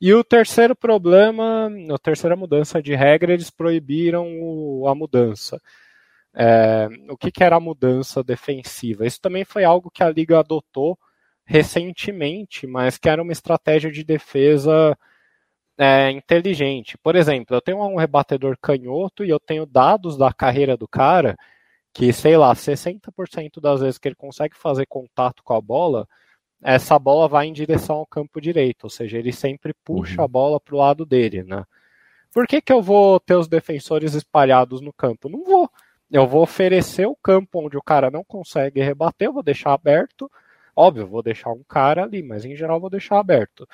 E 0.01 0.13
o 0.15 0.23
terceiro 0.23 0.77
problema, 0.77 1.69
a 1.93 1.99
terceira 1.99 2.37
mudança 2.37 2.81
de 2.83 2.95
regra, 2.95 3.33
eles 3.33 3.51
proibiram 3.51 4.29
o, 4.41 4.87
a 4.87 4.95
mudança. 4.95 5.61
É, 6.35 6.89
o 7.09 7.17
que, 7.17 7.33
que, 7.33 7.43
era 7.43 7.57
a 7.57 7.61
mudança 7.61 8.23
defensiva? 8.23 9.07
Isso 9.07 9.21
também 9.21 9.45
foi 9.45 9.65
algo 9.65 9.91
que 9.91 10.03
a 10.05 10.11
liga 10.11 10.39
adotou 10.39 10.99
recentemente, 11.45 12.67
mas 12.67 12.99
que 12.99 13.09
era 13.09 13.23
uma 13.23 13.33
estratégia 13.33 13.91
de 13.91 14.05
defesa 14.05 14.97
é, 15.79 16.11
inteligente. 16.11 16.99
Por 16.99 17.15
exemplo, 17.15 17.57
eu 17.57 17.61
tenho 17.61 17.79
um 17.79 17.97
rebatedor 17.97 18.57
canhoto 18.61 19.25
e 19.25 19.31
eu 19.31 19.39
tenho 19.39 19.65
dados 19.65 20.19
da 20.19 20.33
carreira 20.33 20.77
do 20.77 20.89
cara 20.89 21.37
que, 21.93 22.13
sei 22.13 22.37
lá, 22.37 22.55
60% 22.55 23.61
das 23.61 23.81
vezes 23.81 23.99
que 23.99 24.09
ele 24.09 24.15
consegue 24.15 24.57
fazer 24.57 24.87
contato 24.87 25.43
com 25.43 25.55
a 25.55 25.61
bola, 25.61 26.07
essa 26.63 26.99
bola 26.99 27.29
vai 27.29 27.47
em 27.47 27.53
direção 27.53 27.97
ao 27.97 28.07
campo 28.07 28.41
direito, 28.41 28.85
ou 28.85 28.91
seja, 28.91 29.19
ele 29.19 29.33
sempre 29.33 29.73
puxa 29.85 30.19
uhum. 30.21 30.25
a 30.25 30.29
bola 30.29 30.61
para 30.61 30.75
o 30.75 30.79
lado 30.79 31.07
dele, 31.07 31.43
né? 31.45 31.65
Por 32.33 32.47
que, 32.47 32.61
que 32.61 32.73
eu 32.73 32.83
vou 32.83 33.19
ter 33.21 33.35
os 33.35 33.49
defensores 33.49 34.15
espalhados 34.15 34.81
no 34.81 34.93
campo? 34.93 35.29
Não 35.29 35.45
vou. 35.45 35.71
Eu 36.11 36.27
vou 36.27 36.43
oferecer 36.43 37.07
o 37.07 37.17
campo 37.17 37.65
onde 37.65 37.77
o 37.77 37.83
cara 37.83 38.11
não 38.11 38.25
consegue 38.25 38.81
rebater, 38.81 39.29
eu 39.29 39.33
vou 39.33 39.43
deixar 39.43 39.73
aberto. 39.73 40.31
Óbvio, 40.75 41.07
vou 41.07 41.23
deixar 41.23 41.51
um 41.51 41.63
cara 41.65 42.05
ali, 42.05 42.23
mas 42.23 42.45
em 42.45 42.55
geral 42.57 42.81
vou 42.81 42.91
deixar 42.91 43.19
aberto. 43.19 43.67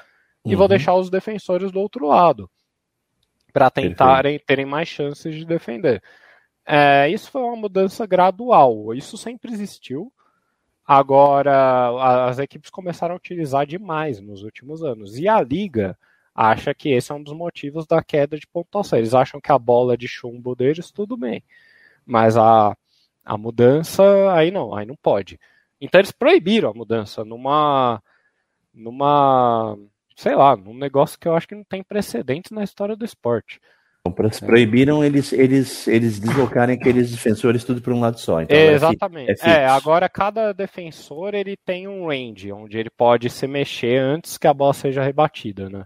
E 0.44 0.52
uhum. 0.52 0.58
vou 0.58 0.68
deixar 0.68 0.94
os 0.94 1.10
defensores 1.10 1.72
do 1.72 1.80
outro 1.80 2.06
lado. 2.06 2.50
Para 3.52 3.70
tentarem 3.70 4.32
Perfeito. 4.32 4.46
terem 4.46 4.66
mais 4.66 4.88
chances 4.88 5.34
de 5.34 5.44
defender. 5.44 6.02
É, 6.66 7.08
isso 7.08 7.30
foi 7.30 7.42
uma 7.42 7.56
mudança 7.56 8.06
gradual. 8.06 8.94
Isso 8.94 9.16
sempre 9.16 9.52
existiu. 9.52 10.12
Agora, 10.86 12.28
as 12.28 12.38
equipes 12.38 12.68
começaram 12.68 13.14
a 13.14 13.16
utilizar 13.16 13.66
demais 13.66 14.20
nos 14.20 14.42
últimos 14.42 14.82
anos. 14.82 15.18
E 15.18 15.26
a 15.26 15.40
liga 15.40 15.96
acha 16.34 16.74
que 16.74 16.90
esse 16.90 17.12
é 17.12 17.14
um 17.14 17.22
dos 17.22 17.32
motivos 17.32 17.86
da 17.86 18.02
queda 18.02 18.38
de 18.38 18.46
pontuação. 18.46 18.98
Eles 18.98 19.14
acham 19.14 19.40
que 19.40 19.52
a 19.52 19.58
bola 19.58 19.96
de 19.96 20.08
chumbo 20.08 20.54
deles, 20.54 20.90
tudo 20.90 21.16
bem. 21.16 21.42
Mas 22.04 22.36
a, 22.36 22.76
a 23.24 23.38
mudança, 23.38 24.02
aí 24.32 24.50
não, 24.50 24.74
aí 24.74 24.84
não 24.84 24.96
pode. 24.96 25.38
Então 25.80 26.00
eles 26.00 26.12
proibiram 26.12 26.70
a 26.70 26.74
mudança 26.74 27.24
numa. 27.24 28.02
numa. 28.72 29.78
Sei 30.14 30.34
lá, 30.34 30.56
num 30.56 30.74
negócio 30.74 31.18
que 31.18 31.28
eu 31.28 31.34
acho 31.34 31.48
que 31.48 31.54
não 31.54 31.64
tem 31.64 31.82
precedentes 31.82 32.50
na 32.50 32.62
história 32.62 32.96
do 32.96 33.04
esporte. 33.04 33.60
Então, 34.06 34.30
proibiram 34.46 35.02
eles, 35.02 35.32
eles, 35.32 35.88
eles 35.88 36.20
deslocarem 36.20 36.76
aqueles 36.76 37.10
defensores 37.10 37.64
tudo 37.64 37.80
para 37.80 37.94
um 37.94 38.00
lado 38.00 38.20
só. 38.20 38.42
Então, 38.42 38.54
Exatamente. 38.54 39.40
É, 39.42 39.62
é, 39.62 39.66
agora 39.66 40.10
cada 40.10 40.52
defensor 40.52 41.32
ele 41.32 41.56
tem 41.56 41.88
um 41.88 42.08
range 42.08 42.52
onde 42.52 42.76
ele 42.76 42.90
pode 42.90 43.30
se 43.30 43.46
mexer 43.46 43.98
antes 43.98 44.36
que 44.36 44.46
a 44.46 44.52
bola 44.52 44.74
seja 44.74 45.02
rebatida, 45.02 45.70
né? 45.70 45.84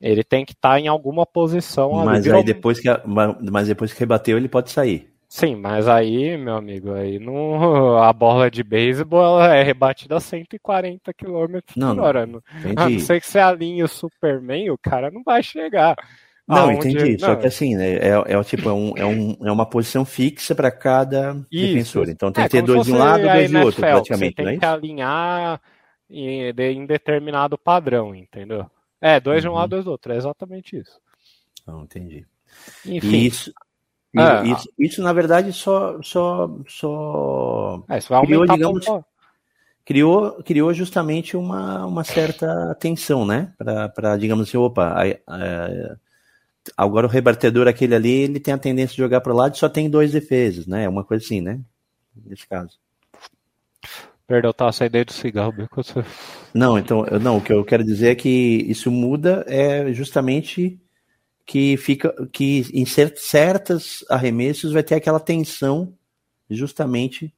Ele 0.00 0.24
tem 0.24 0.46
que 0.46 0.52
estar 0.52 0.70
tá 0.70 0.80
em 0.80 0.88
alguma 0.88 1.26
posição. 1.26 1.92
Mas 2.04 2.26
aí 2.26 2.42
depois 2.42 2.80
que 2.80 2.88
a, 2.88 3.02
mas 3.04 3.68
depois 3.68 3.92
que 3.92 4.00
rebateu 4.00 4.38
ele 4.38 4.48
pode 4.48 4.70
sair. 4.70 5.11
Sim, 5.34 5.56
mas 5.56 5.88
aí, 5.88 6.36
meu 6.36 6.56
amigo, 6.56 6.92
aí 6.92 7.18
a 8.04 8.12
bola 8.12 8.50
de 8.50 8.62
beisebol 8.62 9.40
é 9.40 9.62
rebatida 9.62 10.18
a 10.18 10.20
140 10.20 11.10
km 11.14 11.58
por 11.72 11.98
hora. 12.00 12.26
Não, 12.26 12.42
a 12.76 12.90
não 12.90 12.98
ser 12.98 13.18
que 13.18 13.26
você 13.26 13.38
alinhe 13.38 13.82
o 13.82 13.88
Superman, 13.88 14.70
o 14.70 14.76
cara 14.76 15.10
não 15.10 15.22
vai 15.22 15.42
chegar. 15.42 15.96
Não, 16.46 16.68
Aonde... 16.68 16.90
entendi. 16.90 17.12
Não. 17.12 17.30
Só 17.30 17.36
que 17.36 17.46
assim, 17.46 17.74
né, 17.74 17.94
é, 17.94 18.10
é, 18.26 18.44
tipo, 18.44 18.68
é, 18.68 18.72
um, 18.74 18.92
é, 18.94 19.06
um, 19.06 19.36
é 19.42 19.50
uma 19.50 19.64
posição 19.64 20.04
fixa 20.04 20.54
para 20.54 20.70
cada 20.70 21.30
Isso. 21.50 21.66
defensor. 21.66 22.08
Então 22.10 22.30
tem 22.30 22.44
é, 22.44 22.46
que 22.46 22.52
ter 22.52 22.62
dois 22.62 22.84
de 22.84 22.92
um 22.92 22.98
lado, 22.98 23.22
dois 23.22 23.50
de 23.50 23.56
outro, 23.56 23.80
praticamente. 23.80 24.36
Você 24.36 24.44
tem 24.44 24.56
é 24.56 24.58
que 24.58 24.66
alinhar 24.66 25.62
em, 26.10 26.50
em 26.50 26.84
determinado 26.84 27.56
padrão, 27.56 28.14
entendeu? 28.14 28.70
É, 29.00 29.18
dois 29.18 29.36
uhum. 29.36 29.48
de 29.48 29.48
um 29.48 29.58
lado, 29.58 29.70
dois 29.70 29.86
do 29.86 29.92
outro. 29.92 30.12
É 30.12 30.16
exatamente 30.18 30.76
isso. 30.76 31.00
Não, 31.66 31.84
entendi. 31.84 32.26
Enfim. 32.84 33.16
isso, 33.16 33.50
é, 34.14 34.46
isso, 34.46 34.68
isso, 34.78 35.02
na 35.02 35.12
verdade, 35.12 35.52
só. 35.52 36.00
só, 36.02 36.50
só 36.68 37.82
é, 37.88 37.98
isso 37.98 38.08
vai 38.10 38.24
criou, 38.26 38.46
digamos, 38.46 38.86
criou, 39.84 40.42
criou 40.42 40.74
justamente 40.74 41.36
uma, 41.36 41.86
uma 41.86 42.04
certa 42.04 42.74
tensão, 42.74 43.24
né? 43.24 43.54
Para, 43.94 44.16
digamos 44.16 44.48
assim, 44.48 44.58
opa, 44.58 44.94
a, 44.94 45.34
a, 45.34 45.96
agora 46.76 47.06
o 47.06 47.10
rebatedor 47.10 47.66
aquele 47.66 47.94
ali, 47.94 48.10
ele 48.10 48.40
tem 48.40 48.52
a 48.52 48.58
tendência 48.58 48.94
de 48.94 49.02
jogar 49.02 49.20
para 49.22 49.32
o 49.32 49.36
lado 49.36 49.54
e 49.54 49.58
só 49.58 49.68
tem 49.68 49.88
dois 49.88 50.12
defesas, 50.12 50.66
né? 50.66 50.84
É 50.84 50.88
uma 50.88 51.04
coisa 51.04 51.24
assim, 51.24 51.40
né? 51.40 51.60
Nesse 52.26 52.46
caso. 52.46 52.78
Perdão, 54.26 54.52
tá 54.52 54.70
saindo 54.72 55.04
do 55.04 55.12
cigarro. 55.12 55.54
Não, 56.54 56.78
então, 56.78 57.04
não, 57.20 57.38
o 57.38 57.40
que 57.40 57.52
eu 57.52 57.64
quero 57.64 57.82
dizer 57.82 58.10
é 58.10 58.14
que 58.14 58.28
isso 58.68 58.90
muda 58.90 59.44
é 59.48 59.92
justamente 59.92 60.81
que 61.44 61.76
fica 61.76 62.14
que 62.32 62.64
em 62.72 62.84
certas 62.84 64.04
arremessos 64.08 64.72
vai 64.72 64.82
ter 64.82 64.94
aquela 64.94 65.20
tensão 65.20 65.92
justamente 66.48 67.32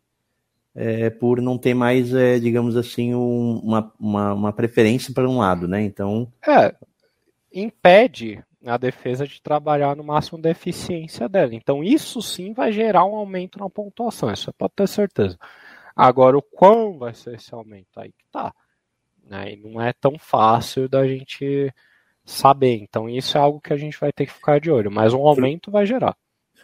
é, 0.75 1.09
por 1.09 1.41
não 1.41 1.57
ter 1.57 1.73
mais, 1.73 2.13
é, 2.13 2.39
digamos 2.39 2.77
assim, 2.77 3.15
um, 3.15 3.61
uma, 3.61 3.93
uma, 3.99 4.35
uma, 4.35 4.53
preferência 4.53 5.15
para 5.15 5.29
um 5.29 5.39
lado, 5.39 5.69
né? 5.69 5.83
Então. 5.83 6.31
É, 6.47 6.75
impede 7.53 8.43
a 8.67 8.77
defesa 8.77 9.27
de 9.27 9.41
trabalhar 9.41 9.95
no 9.95 10.03
máximo 10.03 10.41
da 10.41 10.51
eficiência 10.51 11.29
dela. 11.29 11.55
Então, 11.55 11.85
isso 11.85 12.21
sim 12.21 12.53
vai 12.53 12.73
gerar 12.73 13.05
um 13.05 13.15
aumento 13.15 13.59
na 13.59 13.71
pontuação, 13.71 14.33
isso 14.33 14.53
pode 14.55 14.73
ter 14.75 14.89
certeza. 14.89 15.39
Agora, 15.95 16.37
o 16.37 16.43
quão 16.43 16.99
vai 16.99 17.15
ser 17.15 17.37
esse 17.37 17.55
aumento? 17.55 18.01
Aí 18.01 18.11
que 18.11 18.25
tá. 18.33 18.53
Né? 19.23 19.53
E 19.53 19.57
não 19.57 19.81
é 19.81 19.93
tão 19.93 20.19
fácil 20.19 20.89
da 20.89 21.07
gente 21.07 21.73
saber. 22.25 22.77
Então 22.77 23.09
isso 23.09 23.37
é 23.37 23.41
algo 23.41 23.61
que 23.61 23.73
a 23.73 23.77
gente 23.77 23.99
vai 23.99 24.13
ter 24.13 24.27
que 24.27 24.33
ficar 24.33 24.61
de 24.61 24.71
olho, 24.71 24.91
mas 24.91 25.13
um 25.13 25.27
aumento 25.27 25.71
vai 25.71 25.85
gerar. 25.87 26.17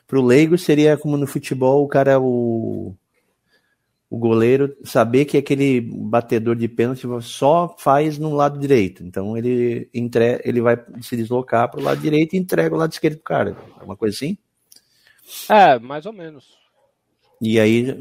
Para 0.07 0.19
o 0.19 0.25
leigo 0.25 0.59
seria 0.59 0.97
como 0.97 1.17
no 1.17 1.27
futebol, 1.27 1.85
o 1.85 1.89
cara, 1.89 2.19
o, 2.19 2.95
o 4.09 4.19
goleiro, 4.19 4.77
saber 4.83 5.25
que 5.25 5.37
aquele 5.37 5.81
batedor 5.81 6.57
de 6.57 6.67
pênalti 6.67 7.07
só 7.23 7.77
faz 7.79 8.19
no 8.19 8.35
lado 8.35 8.59
direito. 8.59 9.05
Então 9.05 9.37
ele, 9.37 9.89
entre, 9.95 10.41
ele 10.45 10.61
vai 10.61 10.77
se 11.01 11.17
deslocar 11.17 11.71
para 11.71 11.79
o 11.79 11.83
lado 11.83 12.01
direito 12.01 12.35
e 12.35 12.39
entrega 12.39 12.75
o 12.75 12.79
lado 12.79 12.93
esquerdo 12.93 13.19
para 13.19 13.21
o 13.21 13.25
cara. 13.25 13.57
É 13.81 13.85
uma 13.85 13.97
coisa 13.97 14.17
assim? 14.17 14.37
É, 15.49 15.79
mais 15.79 16.07
ou 16.07 16.13
menos. 16.13 16.60
E 17.41 17.59
aí, 17.59 17.97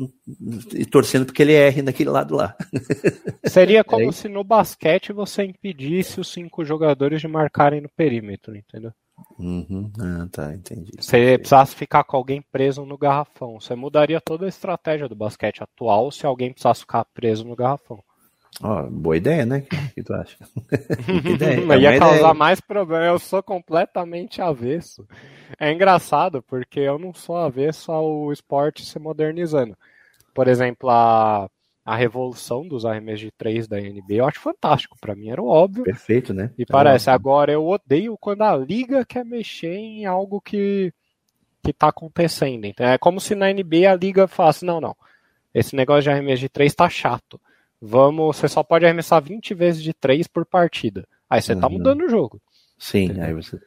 e 0.74 0.86
torcendo 0.86 1.26
porque 1.26 1.42
ele 1.42 1.54
erre 1.54 1.82
naquele 1.82 2.10
lado 2.10 2.36
lá. 2.36 2.58
Seria 3.48 3.86
como 3.86 4.10
é 4.10 4.12
se 4.12 4.28
no 4.28 4.44
basquete 4.44 5.14
você 5.14 5.44
impedisse 5.44 6.20
os 6.20 6.28
cinco 6.28 6.66
jogadores 6.66 7.22
de 7.22 7.28
marcarem 7.28 7.80
no 7.80 7.90
perímetro, 7.90 8.56
entendeu? 8.56 8.92
Uhum. 9.38 9.92
Ah, 10.00 10.28
tá, 10.30 10.54
entendi. 10.54 10.92
Você 11.00 11.38
precisasse 11.38 11.74
ficar 11.76 12.04
com 12.04 12.18
alguém 12.18 12.42
preso 12.52 12.86
no 12.86 12.98
garrafão. 12.98 13.60
Você 13.60 13.76
mudaria 13.76 14.20
toda 14.20 14.46
a 14.46 14.50
estratégia 14.50 15.08
do 15.08 15.16
basquete 15.16 15.64
atual 15.64 16.12
se 16.12 16.26
alguém 16.26 16.52
precisasse 16.52 16.82
ficar 16.82 17.06
preso 17.06 17.46
no 17.46 17.56
garrafão. 17.56 18.04
Ó, 18.62 18.82
oh, 18.82 18.90
boa 18.90 19.16
ideia, 19.16 19.46
né? 19.46 19.66
O 19.92 19.94
que 19.94 20.04
tu 20.04 20.14
acha? 20.14 20.38
ideia. 21.26 21.74
É 21.74 21.80
Ia 21.80 22.00
causar 22.00 22.18
ideia. 22.18 22.34
mais 22.34 22.60
problema. 22.60 23.06
Eu 23.06 23.20
sou 23.20 23.42
completamente 23.42 24.42
avesso. 24.42 25.08
É 25.58 25.72
engraçado 25.72 26.42
porque 26.44 26.80
eu 26.80 27.00
não 27.00 27.14
sou 27.14 27.38
avesso 27.38 27.92
ao 27.92 28.32
esporte 28.32 28.86
se 28.86 29.00
modernizando. 29.00 29.78
Por 30.34 30.48
exemplo, 30.48 30.90
a, 30.90 31.50
a 31.86 31.96
revolução 31.96 32.68
dos 32.68 32.86
arremessos 32.86 33.22
de 33.22 33.32
três 33.32 33.68
da 33.68 33.80
NBA 33.80 34.16
eu 34.16 34.28
acho 34.28 34.40
fantástico. 34.40 34.98
Para 35.00 35.16
mim 35.16 35.30
era 35.30 35.42
óbvio. 35.42 35.84
Perfeito, 35.86 36.34
né? 36.34 36.52
E 36.58 36.66
parece. 36.66 37.10
Agora 37.10 37.52
eu 37.52 37.66
odeio 37.66 38.18
quando 38.18 38.42
a 38.42 38.56
liga 38.56 39.06
quer 39.06 39.24
mexer 39.24 39.76
em 39.76 40.06
algo 40.06 40.42
que 40.42 40.94
que 41.64 41.74
tá 41.74 41.90
acontecendo. 41.90 42.66
Então, 42.66 42.86
é 42.86 42.98
como 42.98 43.20
se 43.20 43.36
na 43.36 43.52
NBA 43.52 43.92
a 43.92 43.96
liga 43.96 44.28
falasse: 44.28 44.66
não, 44.66 44.80
não. 44.82 44.96
Esse 45.54 45.76
negócio 45.76 46.04
de 46.04 46.10
arremesso 46.10 46.42
de 46.42 46.50
três 46.50 46.76
tá 46.76 46.90
chato 46.90 47.40
Vamos, 47.82 48.36
você 48.36 48.48
só 48.48 48.62
pode 48.62 48.86
arremessar 48.86 49.22
20 49.22 49.54
vezes 49.54 49.82
de 49.82 49.94
3 49.94 50.28
por 50.28 50.46
partida. 50.46 51.08
Aí 51.30 51.42
você 51.42 51.56
tá 51.56 51.56
uhum. 51.56 51.62
tá 51.62 51.70
mudando 51.70 52.02
o 52.02 52.10
jogo. 52.10 52.42
Sim, 52.78 53.20
aí 53.20 53.34
você, 53.34 53.60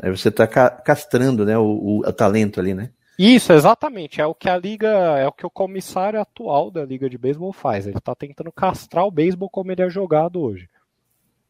aí 0.00 0.10
você 0.10 0.30
tá 0.30 0.46
castrando 0.46 1.44
né, 1.44 1.58
o, 1.58 1.62
o, 1.62 1.98
o, 1.98 2.12
talento 2.12 2.60
ali, 2.60 2.72
né? 2.72 2.90
Isso, 3.18 3.52
exatamente. 3.52 4.20
É 4.20 4.26
o 4.26 4.34
que 4.34 4.48
a 4.48 4.56
liga, 4.56 4.88
é 4.88 5.26
o 5.26 5.32
que 5.32 5.44
o 5.44 5.50
comissário 5.50 6.20
atual 6.20 6.70
da 6.70 6.84
liga 6.84 7.10
de 7.10 7.18
beisebol 7.18 7.52
faz. 7.52 7.86
Ele 7.86 8.00
tá 8.00 8.14
tentando 8.14 8.50
castrar 8.52 9.04
o 9.04 9.10
beisebol 9.10 9.50
como 9.50 9.72
ele 9.72 9.82
é 9.82 9.90
jogado 9.90 10.40
hoje. 10.40 10.68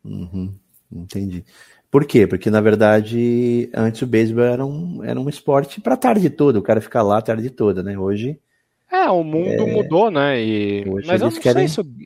Uhum, 0.04 0.54
entendi. 0.90 1.44
Por 1.90 2.06
quê? 2.06 2.26
Porque 2.26 2.50
na 2.50 2.60
verdade 2.60 3.68
antes 3.74 4.00
o 4.00 4.06
beisebol 4.06 4.44
era 4.44 4.64
um, 4.64 5.04
era 5.04 5.20
um 5.20 5.28
esporte 5.28 5.80
para 5.80 5.96
tarde 5.96 6.30
toda, 6.30 6.58
o 6.58 6.62
cara 6.62 6.80
ficar 6.80 7.02
lá 7.02 7.18
a 7.18 7.22
tarde 7.22 7.50
toda, 7.50 7.82
né? 7.82 7.98
Hoje 7.98 8.40
é, 8.90 9.08
o 9.08 9.22
mundo 9.22 9.62
é... 9.62 9.72
mudou, 9.72 10.10
né? 10.10 10.42
E... 10.42 10.84
Mas 11.06 11.20
eu 11.20 11.30
não 11.30 11.38
querem... 11.38 11.68
sei 11.68 11.84
se. 11.84 11.88
Hum. 11.88 12.04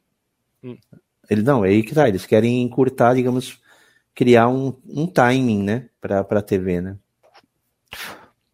Eles 1.30 1.44
não, 1.44 1.64
é 1.64 1.68
aí 1.68 1.82
que 1.82 1.94
tá. 1.94 2.08
Eles 2.08 2.26
querem 2.26 2.62
encurtar, 2.62 3.14
digamos, 3.14 3.60
criar 4.14 4.48
um, 4.48 4.74
um 4.86 5.06
timing, 5.06 5.62
né, 5.62 5.88
para 6.00 6.20
a 6.20 6.42
TV, 6.42 6.80
né? 6.80 6.96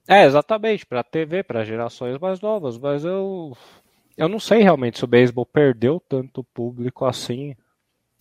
É, 0.08 0.24
exatamente, 0.24 0.84
para 0.84 1.00
a 1.00 1.04
TV, 1.04 1.42
para 1.42 1.64
gerações 1.64 2.18
mais 2.18 2.40
novas. 2.40 2.76
Mas 2.78 3.04
eu, 3.04 3.56
eu 4.16 4.28
não 4.28 4.40
sei 4.40 4.62
realmente 4.62 4.98
se 4.98 5.04
o 5.04 5.08
beisebol 5.08 5.46
perdeu 5.46 6.02
tanto 6.08 6.42
público 6.42 7.04
assim 7.04 7.54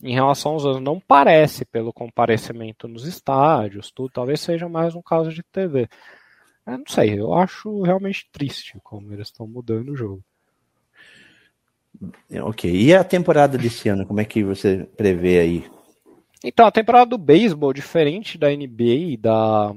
em 0.02 0.14
relação 0.14 0.52
aos 0.52 0.64
anos. 0.64 0.80
Não 0.80 1.00
parece 1.00 1.64
pelo 1.64 1.92
comparecimento 1.92 2.86
nos 2.86 3.06
estádios, 3.06 3.90
tudo. 3.90 4.10
Talvez 4.12 4.40
seja 4.40 4.68
mais 4.68 4.94
um 4.94 5.02
caso 5.02 5.30
de 5.30 5.42
TV. 5.42 5.88
Eu 6.66 6.78
não 6.78 6.86
sei, 6.86 7.18
eu 7.18 7.34
acho 7.34 7.82
realmente 7.82 8.28
triste 8.30 8.78
como 8.84 9.12
eles 9.12 9.28
estão 9.28 9.46
mudando 9.46 9.90
o 9.90 9.96
jogo. 9.96 10.22
É, 12.30 12.42
ok. 12.42 12.70
E 12.70 12.94
a 12.94 13.04
temporada 13.04 13.58
desse 13.58 13.88
ano, 13.88 14.06
como 14.06 14.20
é 14.20 14.24
que 14.24 14.42
você 14.42 14.88
prevê 14.96 15.38
aí? 15.38 15.70
Então, 16.42 16.66
a 16.66 16.70
temporada 16.70 17.06
do 17.06 17.18
beisebol, 17.18 17.72
diferente 17.72 18.38
da 18.38 18.48
NBA 18.48 19.12
e 19.12 19.16
da, 19.16 19.74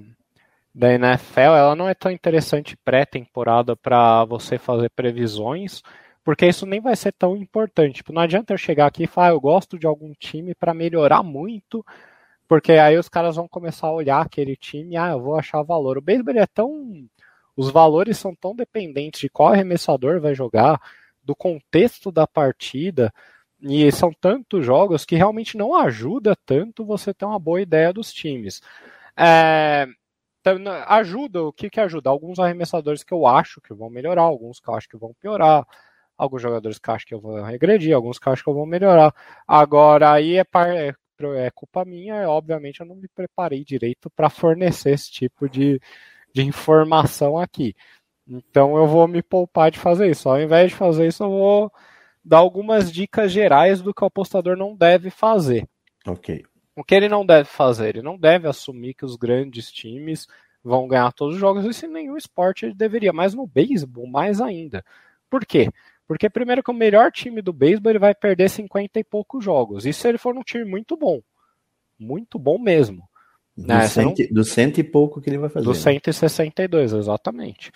da 0.74 0.94
NFL, 0.94 1.39
ela 1.39 1.75
não 1.75 1.89
é 1.89 1.94
tão 1.94 2.10
interessante 2.10 2.77
pré-temporada 2.77 3.75
para 3.75 4.24
você 4.24 4.58
fazer 4.58 4.89
previsões, 4.92 5.82
porque 6.24 6.48
isso 6.48 6.65
nem 6.65 6.80
vai 6.80 6.96
ser 6.96 7.12
tão 7.12 7.36
importante. 7.36 7.96
Tipo, 7.96 8.13
não 8.13 8.22
adianta 8.22 8.53
eu 8.53 8.58
chegar 8.58 8.86
aqui 8.86 9.03
e 9.03 9.08
falar, 9.08 9.27
ah, 9.27 9.32
eu 9.32 9.42
gosto 9.42 9.77
de 9.77 9.86
algum 9.86 10.13
time 10.13 10.56
para 10.56 10.74
melhorar 10.74 11.22
muito, 11.22 11.86
porque 12.48 12.74
aí 12.74 12.98
os 12.98 13.10
caras 13.10 13.36
vão 13.36 13.48
começar 13.48 13.88
a 13.88 13.94
olhar 13.94 14.22
aquele 14.22 14.56
time, 14.56 14.96
ah, 14.96 15.12
eu 15.12 15.20
vou 15.22 15.36
achar 15.36 15.62
valor. 15.63 15.98
O 15.98 16.01
beisebol 16.01 16.36
é 16.36 16.48
tão. 16.48 17.06
Os 17.56 17.70
valores 17.70 18.18
são 18.18 18.34
tão 18.34 18.56
dependentes 18.56 19.22
de 19.22 19.30
qual 19.30 19.50
arremessador 19.50 20.20
vai 20.20 20.34
jogar, 20.34 20.80
do 21.24 21.36
contexto 21.36 22.12
da 22.12 22.27
partida, 22.27 23.13
e 23.62 23.89
são 23.92 24.12
tantos 24.12 24.65
jogos 24.65 25.06
que 25.06 25.15
realmente 25.15 25.58
não 25.58 25.75
ajuda 25.75 26.36
tanto 26.46 26.86
você 26.86 27.13
ter 27.13 27.25
uma 27.25 27.39
boa 27.39 27.62
ideia 27.62 27.94
dos 27.94 28.12
times. 28.12 28.62
É, 29.15 29.88
ajuda, 30.88 31.44
o 31.44 31.53
que, 31.53 31.70
que 31.70 31.80
ajuda? 31.80 32.10
Alguns 32.10 32.39
arremessadores 32.39 33.03
que 33.03 33.13
eu 33.13 33.25
acho 33.25 33.62
que 33.62 33.74
vão 33.74 33.89
melhorar, 33.89 34.24
alguns 34.24 34.60
que 34.60 34.70
eu 34.70 34.75
acho 34.75 34.89
que 34.89 34.98
vão 34.98 35.13
piorar, 35.13 35.65
alguns 36.18 36.42
jogadores 36.42 36.77
que 36.77 36.89
eu 36.89 36.94
acho 36.94 37.06
que 37.06 37.15
vou 37.15 37.42
regredir, 37.42 37.96
alguns 37.96 38.20
que 38.20 38.27
eu 38.27 38.34
acho 38.34 38.44
que 38.44 38.51
vou 38.51 38.65
melhorar. 38.65 39.13
Agora, 39.48 40.12
aí 40.12 40.38
é, 40.38 40.42
é, 40.42 40.94
é 41.46 41.51
culpa 41.51 41.86
minha, 41.86 42.30
obviamente 42.30 42.82
eu 42.82 42.86
não 42.86 42.96
me 42.96 43.08
preparei 43.08 43.63
direito 43.63 44.10
para 44.10 44.30
fornecer 44.30 44.92
esse 44.92 45.10
tipo 45.12 45.48
de, 45.50 45.80
de 46.34 46.44
informação 46.44 47.38
aqui. 47.38 47.75
Então 48.27 48.77
eu 48.77 48.88
vou 48.88 49.08
me 49.08 49.22
poupar 49.22 49.72
de 49.72 49.80
fazer 49.80 50.10
isso. 50.10 50.30
Ao 50.30 50.39
invés 50.42 50.72
de 50.72 50.77
fazer 50.77 51.08
isso, 51.08 51.24
eu 51.24 51.30
vou 51.30 51.72
dar 52.24 52.38
algumas 52.38 52.92
dicas 52.92 53.32
gerais 53.32 53.82
do 53.82 53.94
que 53.94 54.03
o 54.03 54.08
apostador 54.08 54.56
não 54.56 54.75
deve 54.75 55.10
fazer. 55.10 55.68
Ok. 56.08 56.44
O 56.75 56.84
que 56.84 56.96
ele 56.96 57.10
não 57.10 57.25
deve 57.25 57.50
fazer? 57.50 57.89
Ele 57.89 58.01
não 58.01 58.18
deve 58.18 58.48
assumir 58.48 58.94
que 58.94 59.06
os 59.06 59.15
grandes 59.15 59.72
times 59.72 60.27
vão 60.63 60.88
ganhar 60.88 61.12
todos 61.12 61.36
os 61.36 61.42
jogos, 61.42 61.65
isso 61.65 61.86
em 61.86 61.89
nenhum 61.92 62.15
esporte 62.15 62.65
ele 62.65 62.74
deveria, 62.74 63.12
mas 63.12 63.34
no 63.34 63.46
beisebol 63.46 64.08
mais 64.08 64.39
ainda. 64.39 64.84
Por 65.30 65.46
quê? 65.46 65.70
Porque 66.08 66.30
primeiro 66.30 66.63
que 66.63 66.72
o 66.72 66.74
melhor 66.74 67.12
time 67.12 67.42
do 67.42 67.51
beisebol 67.51 67.92
ele 67.92 68.00
vai 68.00 68.15
perder 68.15 68.50
50 68.50 69.00
e 69.00 69.03
poucos 69.03 69.44
jogos. 69.44 69.86
Isso 69.86 70.01
se 70.01 70.08
ele 70.08 70.18
for 70.18 70.36
um 70.36 70.42
time 70.42 70.63
muito 70.63 70.96
bom. 70.96 71.22
Muito 72.00 72.39
bom 72.39 72.58
mesmo. 72.58 73.08
Do, 73.56 73.68
né? 73.68 73.88
cento, 73.88 74.20
não... 74.20 74.27
do 74.32 74.44
cento 74.44 74.80
e 74.80 74.84
pouco 74.84 75.22
que 75.22 75.30
ele 75.30 75.38
vai 75.38 75.50
fazer. 75.50 75.65
Do 75.65 75.75
162, 75.75 76.94
né? 76.94 77.00
exatamente. 77.00 77.72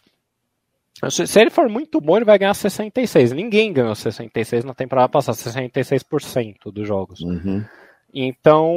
Se 1.09 1.39
ele 1.39 1.49
for 1.49 1.69
muito 1.69 2.01
bom, 2.01 2.17
ele 2.17 2.25
vai 2.25 2.39
ganhar 2.39 2.53
66. 2.53 3.31
Ninguém 3.31 3.71
ganhou 3.71 3.93
66 3.93 4.63
na 4.63 4.73
temporada 4.73 5.09
passada, 5.09 5.37
66% 5.37 6.71
dos 6.71 6.87
jogos. 6.87 7.21
Uhum. 7.21 7.63
Então, 8.13 8.75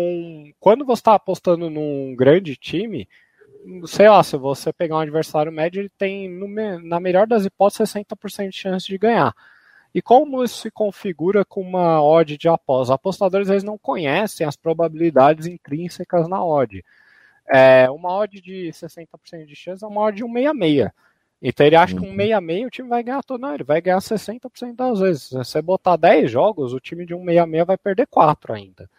quando 0.58 0.84
você 0.84 1.00
está 1.00 1.14
apostando 1.14 1.70
num 1.70 2.14
grande 2.14 2.56
time, 2.56 3.08
sei 3.86 4.08
lá, 4.08 4.22
se 4.22 4.36
você 4.36 4.72
pegar 4.72 4.96
um 4.96 5.00
adversário 5.00 5.50
médio, 5.50 5.80
ele 5.80 5.90
tem, 5.96 6.28
na 6.82 7.00
melhor 7.00 7.26
das 7.26 7.46
hipóteses, 7.46 7.94
60% 7.94 8.50
de 8.50 8.56
chance 8.56 8.86
de 8.86 8.98
ganhar. 8.98 9.34
E 9.94 10.00
como 10.00 10.44
isso 10.44 10.60
se 10.60 10.70
configura 10.70 11.44
com 11.44 11.60
uma 11.60 12.02
odd 12.02 12.36
de 12.36 12.48
aposta? 12.48 12.82
Os 12.82 12.90
apostadores 12.90 13.48
eles 13.48 13.64
não 13.64 13.76
conhecem 13.76 14.46
as 14.46 14.56
probabilidades 14.56 15.46
intrínsecas 15.46 16.28
na 16.28 16.44
odd. 16.44 16.84
É, 17.48 17.90
uma 17.90 18.14
odd 18.14 18.40
de 18.40 18.70
60% 18.72 19.46
de 19.46 19.56
chance 19.56 19.82
é 19.82 19.86
uma 19.86 20.02
odd 20.02 20.16
de 20.16 20.22
166. 20.22 20.90
Então 21.42 21.66
ele 21.66 21.76
acha 21.76 21.94
que 21.94 22.00
um 22.00 22.08
uhum. 22.08 22.14
meia 22.14 22.40
meia 22.40 22.66
o 22.66 22.70
time 22.70 22.88
vai 22.88 23.02
ganhar 23.02 23.22
todo. 23.22 23.40
Não, 23.40 23.54
ele 23.54 23.64
vai 23.64 23.80
ganhar 23.80 23.98
60% 23.98 24.74
das 24.74 25.00
vezes. 25.00 25.22
Se 25.22 25.34
você 25.34 25.62
botar 25.62 25.96
10 25.96 26.30
jogos, 26.30 26.74
o 26.74 26.80
time 26.80 27.06
de 27.06 27.14
um 27.14 27.22
meia 27.22 27.46
meia 27.46 27.64
vai 27.64 27.78
perder 27.78 28.06
4 28.06 28.52
ainda. 28.52 28.90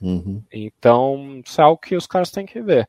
Uhum. 0.00 0.42
Então, 0.52 1.40
isso 1.44 1.60
é 1.60 1.64
algo 1.64 1.80
que 1.80 1.96
os 1.96 2.06
caras 2.06 2.30
têm 2.30 2.46
que 2.46 2.60
ver. 2.60 2.88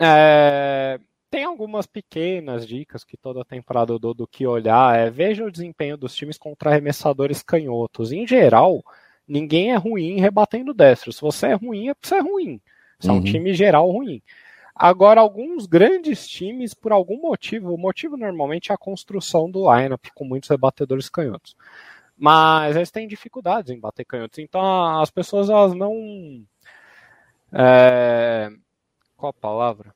É, 0.00 1.00
tem 1.30 1.44
algumas 1.44 1.86
pequenas 1.86 2.66
dicas 2.66 3.04
que 3.04 3.16
toda 3.16 3.44
temporada 3.44 3.92
eu 3.92 3.98
dou 3.98 4.14
do 4.14 4.26
que 4.26 4.46
olhar. 4.46 4.96
É, 4.96 5.10
veja 5.10 5.44
o 5.44 5.50
desempenho 5.50 5.96
dos 5.96 6.14
times 6.14 6.38
contra 6.38 6.70
arremessadores 6.70 7.42
canhotos. 7.42 8.12
Em 8.12 8.26
geral, 8.26 8.84
ninguém 9.26 9.72
é 9.72 9.76
ruim 9.76 10.20
rebatendo 10.20 10.72
destro. 10.72 11.12
Se 11.12 11.20
você 11.20 11.48
é 11.48 11.54
ruim, 11.54 11.88
é 11.88 11.94
porque 11.94 12.08
você 12.08 12.14
é 12.14 12.20
ruim. 12.20 12.60
Você 13.00 13.08
uhum. 13.08 13.14
é 13.14 13.16
um 13.16 13.20
uhum. 13.20 13.24
time 13.24 13.54
geral 13.54 13.90
ruim. 13.90 14.22
Agora, 14.78 15.20
alguns 15.20 15.66
grandes 15.66 16.28
times, 16.28 16.72
por 16.72 16.92
algum 16.92 17.20
motivo, 17.20 17.74
o 17.74 17.78
motivo 17.78 18.16
normalmente 18.16 18.70
é 18.70 18.74
a 18.74 18.78
construção 18.78 19.50
do 19.50 19.74
lineup 19.74 20.06
com 20.14 20.24
muitos 20.24 20.48
rebatedores 20.48 21.08
canhotos. 21.08 21.56
Mas 22.16 22.76
eles 22.76 22.90
têm 22.90 23.08
dificuldades 23.08 23.72
em 23.72 23.80
bater 23.80 24.04
canhotos. 24.04 24.38
Então 24.38 24.60
as 25.00 25.10
pessoas 25.10 25.50
elas 25.50 25.74
não. 25.74 26.44
É... 27.52 28.50
Qual 29.16 29.30
a 29.30 29.32
palavra? 29.32 29.92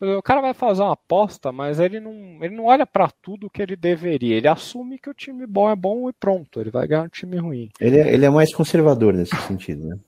O 0.00 0.22
cara 0.22 0.40
vai 0.40 0.54
fazer 0.54 0.82
uma 0.82 0.92
aposta, 0.92 1.52
mas 1.52 1.80
ele 1.80 2.00
não, 2.00 2.12
ele 2.42 2.54
não 2.54 2.64
olha 2.64 2.86
para 2.86 3.10
tudo 3.10 3.50
que 3.50 3.60
ele 3.60 3.76
deveria. 3.76 4.36
Ele 4.36 4.48
assume 4.48 4.98
que 4.98 5.10
o 5.10 5.14
time 5.14 5.46
bom 5.46 5.70
é 5.70 5.76
bom 5.76 6.08
e 6.08 6.14
pronto. 6.14 6.60
Ele 6.60 6.70
vai 6.70 6.86
ganhar 6.86 7.02
um 7.02 7.08
time 7.08 7.36
ruim. 7.36 7.70
Ele 7.78 7.98
é, 7.98 8.12
ele 8.12 8.24
é 8.24 8.30
mais 8.30 8.54
conservador 8.54 9.12
nesse 9.12 9.36
sentido, 9.36 9.86
né? 9.86 9.98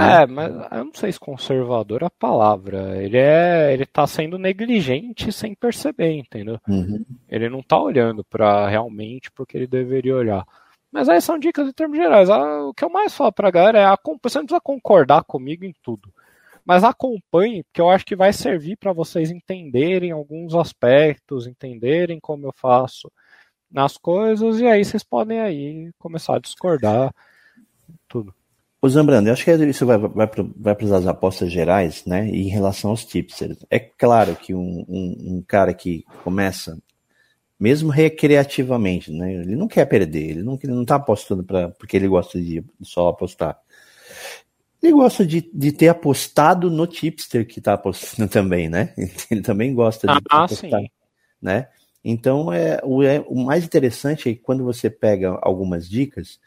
É, 0.00 0.26
mas 0.26 0.50
eu 0.72 0.84
não 0.84 0.94
sei 0.94 1.12
se 1.12 1.20
conservador 1.20 2.02
é 2.02 2.06
a 2.06 2.10
palavra. 2.10 3.02
Ele 3.02 3.16
é, 3.16 3.72
ele 3.72 3.86
tá 3.86 4.06
sendo 4.06 4.38
negligente 4.38 5.32
sem 5.32 5.54
perceber, 5.54 6.12
entendeu? 6.12 6.58
Uhum. 6.68 7.04
Ele 7.28 7.48
não 7.48 7.62
tá 7.62 7.78
olhando 7.80 8.24
para 8.24 8.68
realmente 8.68 9.30
porque 9.32 9.56
ele 9.56 9.66
deveria 9.66 10.16
olhar. 10.16 10.46
Mas 10.90 11.08
aí 11.08 11.20
são 11.20 11.38
dicas 11.38 11.68
em 11.68 11.72
termos 11.72 11.98
gerais. 11.98 12.30
Ah, 12.30 12.64
o 12.64 12.74
que 12.74 12.84
eu 12.84 12.90
mais 12.90 13.14
falo 13.14 13.32
pra 13.32 13.50
galera 13.50 13.78
é 13.78 13.84
acompanhe, 13.84 14.20
você 14.32 14.38
não 14.38 14.46
precisa 14.46 14.60
concordar 14.60 15.22
comigo 15.24 15.64
em 15.64 15.74
tudo. 15.82 16.12
Mas 16.64 16.84
acompanhe, 16.84 17.62
porque 17.64 17.80
eu 17.80 17.88
acho 17.88 18.04
que 18.04 18.16
vai 18.16 18.32
servir 18.32 18.76
para 18.76 18.92
vocês 18.92 19.30
entenderem 19.30 20.10
alguns 20.10 20.54
aspectos, 20.54 21.46
entenderem 21.46 22.20
como 22.20 22.46
eu 22.46 22.52
faço 22.52 23.10
nas 23.70 23.96
coisas, 23.96 24.60
e 24.60 24.66
aí 24.66 24.84
vocês 24.84 25.02
podem 25.02 25.40
aí 25.40 25.90
começar 25.98 26.36
a 26.36 26.40
discordar 26.40 27.14
tudo. 28.06 28.34
Ô 28.80 28.88
Zambrano, 28.88 29.28
eu 29.28 29.32
acho 29.32 29.44
que 29.44 29.50
isso 29.50 29.84
vai, 29.84 29.98
vai, 29.98 30.28
vai 30.56 30.74
para 30.74 30.96
as 30.96 31.06
apostas 31.06 31.50
gerais, 31.50 32.04
né? 32.04 32.28
E 32.28 32.42
em 32.42 32.48
relação 32.48 32.90
aos 32.90 33.04
tipsters. 33.04 33.58
É 33.68 33.80
claro 33.80 34.36
que 34.36 34.54
um, 34.54 34.84
um, 34.88 35.36
um, 35.36 35.44
cara 35.46 35.74
que 35.74 36.04
começa, 36.22 36.78
mesmo 37.58 37.90
recreativamente, 37.90 39.10
né? 39.10 39.34
Ele 39.34 39.56
não 39.56 39.66
quer 39.66 39.84
perder, 39.86 40.30
ele 40.30 40.42
não, 40.44 40.56
ele 40.62 40.72
não 40.72 40.84
tá 40.84 40.94
apostando 40.94 41.42
pra, 41.42 41.70
porque 41.70 41.96
ele 41.96 42.06
gosta 42.06 42.40
de 42.40 42.64
só 42.80 43.08
apostar. 43.08 43.58
Ele 44.80 44.92
gosta 44.92 45.26
de, 45.26 45.50
de 45.52 45.72
ter 45.72 45.88
apostado 45.88 46.70
no 46.70 46.86
tipster 46.86 47.44
que 47.44 47.58
está 47.58 47.72
apostando 47.72 48.28
também, 48.30 48.68
né? 48.68 48.94
Ele 49.28 49.42
também 49.42 49.74
gosta 49.74 50.06
de 50.06 50.12
ah, 50.30 50.44
apostar, 50.44 50.80
sim. 50.80 50.88
né? 51.42 51.66
Então, 52.04 52.52
é, 52.52 52.80
o, 52.84 53.02
é, 53.02 53.18
o 53.26 53.44
mais 53.44 53.64
interessante 53.64 54.28
é 54.28 54.34
que 54.34 54.40
quando 54.40 54.62
você 54.62 54.88
pega 54.88 55.36
algumas 55.42 55.88
dicas, 55.88 56.38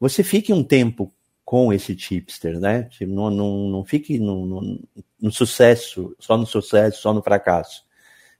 você 0.00 0.24
fique 0.24 0.52
um 0.52 0.64
tempo 0.64 1.12
com 1.46 1.72
esse 1.72 1.94
tipster, 1.94 2.58
né? 2.58 2.82
Tipo, 2.90 3.12
não, 3.12 3.30
não, 3.30 3.68
não 3.68 3.84
fique 3.84 4.18
no, 4.18 4.44
no, 4.44 4.80
no, 5.22 5.30
sucesso, 5.30 6.12
só 6.18 6.36
no 6.36 6.44
sucesso, 6.44 7.00
só 7.00 7.14
no 7.14 7.22
fracasso. 7.22 7.84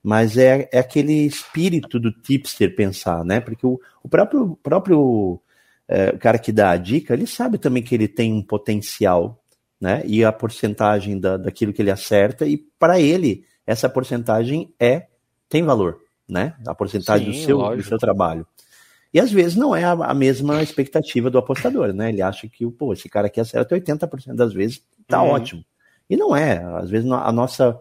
Mas 0.02 0.36
é, 0.36 0.68
é 0.72 0.80
aquele 0.80 1.24
espírito 1.24 2.00
do 2.00 2.10
tipster 2.10 2.74
pensar, 2.74 3.24
né? 3.24 3.38
Porque 3.40 3.64
o, 3.64 3.80
o 4.02 4.08
próprio, 4.08 4.58
próprio 4.60 5.40
é, 5.86 6.16
cara 6.16 6.36
que 6.36 6.50
dá 6.50 6.72
a 6.72 6.76
dica, 6.76 7.14
ele 7.14 7.28
sabe 7.28 7.58
também 7.58 7.80
que 7.80 7.94
ele 7.94 8.08
tem 8.08 8.32
um 8.32 8.42
potencial, 8.42 9.40
né? 9.80 10.02
E 10.04 10.24
a 10.24 10.32
porcentagem 10.32 11.20
da, 11.20 11.36
daquilo 11.36 11.72
que 11.72 11.80
ele 11.80 11.92
acerta, 11.92 12.44
e 12.44 12.56
para 12.56 12.98
ele, 12.98 13.44
essa 13.64 13.88
porcentagem 13.88 14.74
é 14.80 15.06
tem 15.48 15.62
valor, 15.62 16.00
né? 16.28 16.56
A 16.66 16.74
porcentagem 16.74 17.32
Sim, 17.32 17.38
do, 17.38 17.44
seu, 17.44 17.76
do 17.76 17.82
seu 17.84 17.98
trabalho. 17.98 18.44
E 19.16 19.18
às 19.18 19.32
vezes 19.32 19.56
não 19.56 19.74
é 19.74 19.82
a, 19.82 19.92
a, 19.92 20.12
mesma 20.12 20.62
expectativa 20.62 21.30
do 21.30 21.38
apostador, 21.38 21.90
né? 21.90 22.10
Ele 22.10 22.20
acha 22.20 22.46
que, 22.46 22.70
pô, 22.70 22.92
esse 22.92 23.08
cara 23.08 23.28
aqui 23.28 23.40
acerta 23.40 23.74
80% 23.74 24.34
das 24.34 24.52
vezes, 24.52 24.82
tá 25.08 25.22
uhum. 25.22 25.30
ótimo. 25.30 25.64
E 26.10 26.18
não 26.18 26.36
é. 26.36 26.62
Às 26.76 26.90
vezes 26.90 27.10
a 27.10 27.32
nossa, 27.32 27.80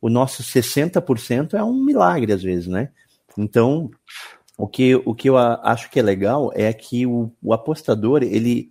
o 0.00 0.08
nosso 0.08 0.44
60% 0.44 1.54
é 1.54 1.64
um 1.64 1.82
milagre, 1.82 2.32
às 2.32 2.40
vezes, 2.40 2.68
né? 2.68 2.90
Então, 3.36 3.90
o 4.56 4.68
que, 4.68 4.94
o 4.94 5.12
que 5.12 5.28
eu 5.28 5.36
acho 5.36 5.90
que 5.90 5.98
é 5.98 6.02
legal 6.04 6.52
é 6.54 6.72
que 6.72 7.04
o, 7.04 7.32
o 7.42 7.52
apostador, 7.52 8.22
ele 8.22 8.70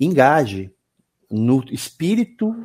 engaje 0.00 0.72
no 1.30 1.62
espírito 1.70 2.56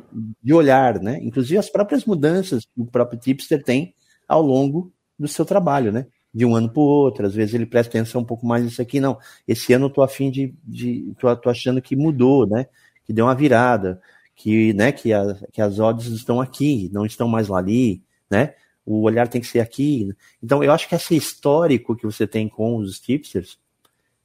de 0.42 0.54
olhar, 0.54 1.02
né? 1.02 1.18
Inclusive 1.20 1.58
as 1.58 1.68
próprias 1.68 2.06
mudanças 2.06 2.64
que 2.64 2.80
o 2.80 2.86
próprio 2.86 3.20
tipster 3.20 3.62
tem 3.62 3.94
ao 4.26 4.40
longo 4.40 4.90
do 5.18 5.28
seu 5.28 5.44
trabalho, 5.44 5.92
né? 5.92 6.06
De 6.36 6.44
um 6.44 6.54
ano 6.54 6.68
para 6.68 6.82
o 6.82 6.84
outro, 6.84 7.24
às 7.24 7.34
vezes 7.34 7.54
ele 7.54 7.64
presta 7.64 7.88
atenção 7.96 8.20
um 8.20 8.24
pouco 8.24 8.46
mais 8.46 8.62
nisso 8.62 8.82
aqui, 8.82 9.00
não, 9.00 9.18
esse 9.48 9.72
ano 9.72 9.86
eu 9.86 9.90
tô 9.90 10.02
afim 10.02 10.30
de, 10.30 10.54
de 10.62 11.14
tô, 11.18 11.34
tô 11.34 11.48
achando 11.48 11.80
que 11.80 11.96
mudou, 11.96 12.46
né, 12.46 12.66
que 13.06 13.12
deu 13.14 13.24
uma 13.24 13.34
virada, 13.34 14.02
que, 14.34 14.74
né, 14.74 14.92
que, 14.92 15.14
a, 15.14 15.34
que 15.50 15.62
as 15.62 15.78
odds 15.78 16.08
estão 16.08 16.38
aqui, 16.38 16.90
não 16.92 17.06
estão 17.06 17.26
mais 17.26 17.48
lá 17.48 17.56
ali, 17.56 18.02
né, 18.30 18.52
o 18.84 19.00
olhar 19.00 19.26
tem 19.28 19.40
que 19.40 19.46
ser 19.46 19.60
aqui, 19.60 20.14
então 20.42 20.62
eu 20.62 20.70
acho 20.70 20.86
que 20.86 20.94
esse 20.94 21.16
histórico 21.16 21.96
que 21.96 22.04
você 22.04 22.26
tem 22.26 22.50
com 22.50 22.76
os 22.76 23.00
tipsters, 23.00 23.58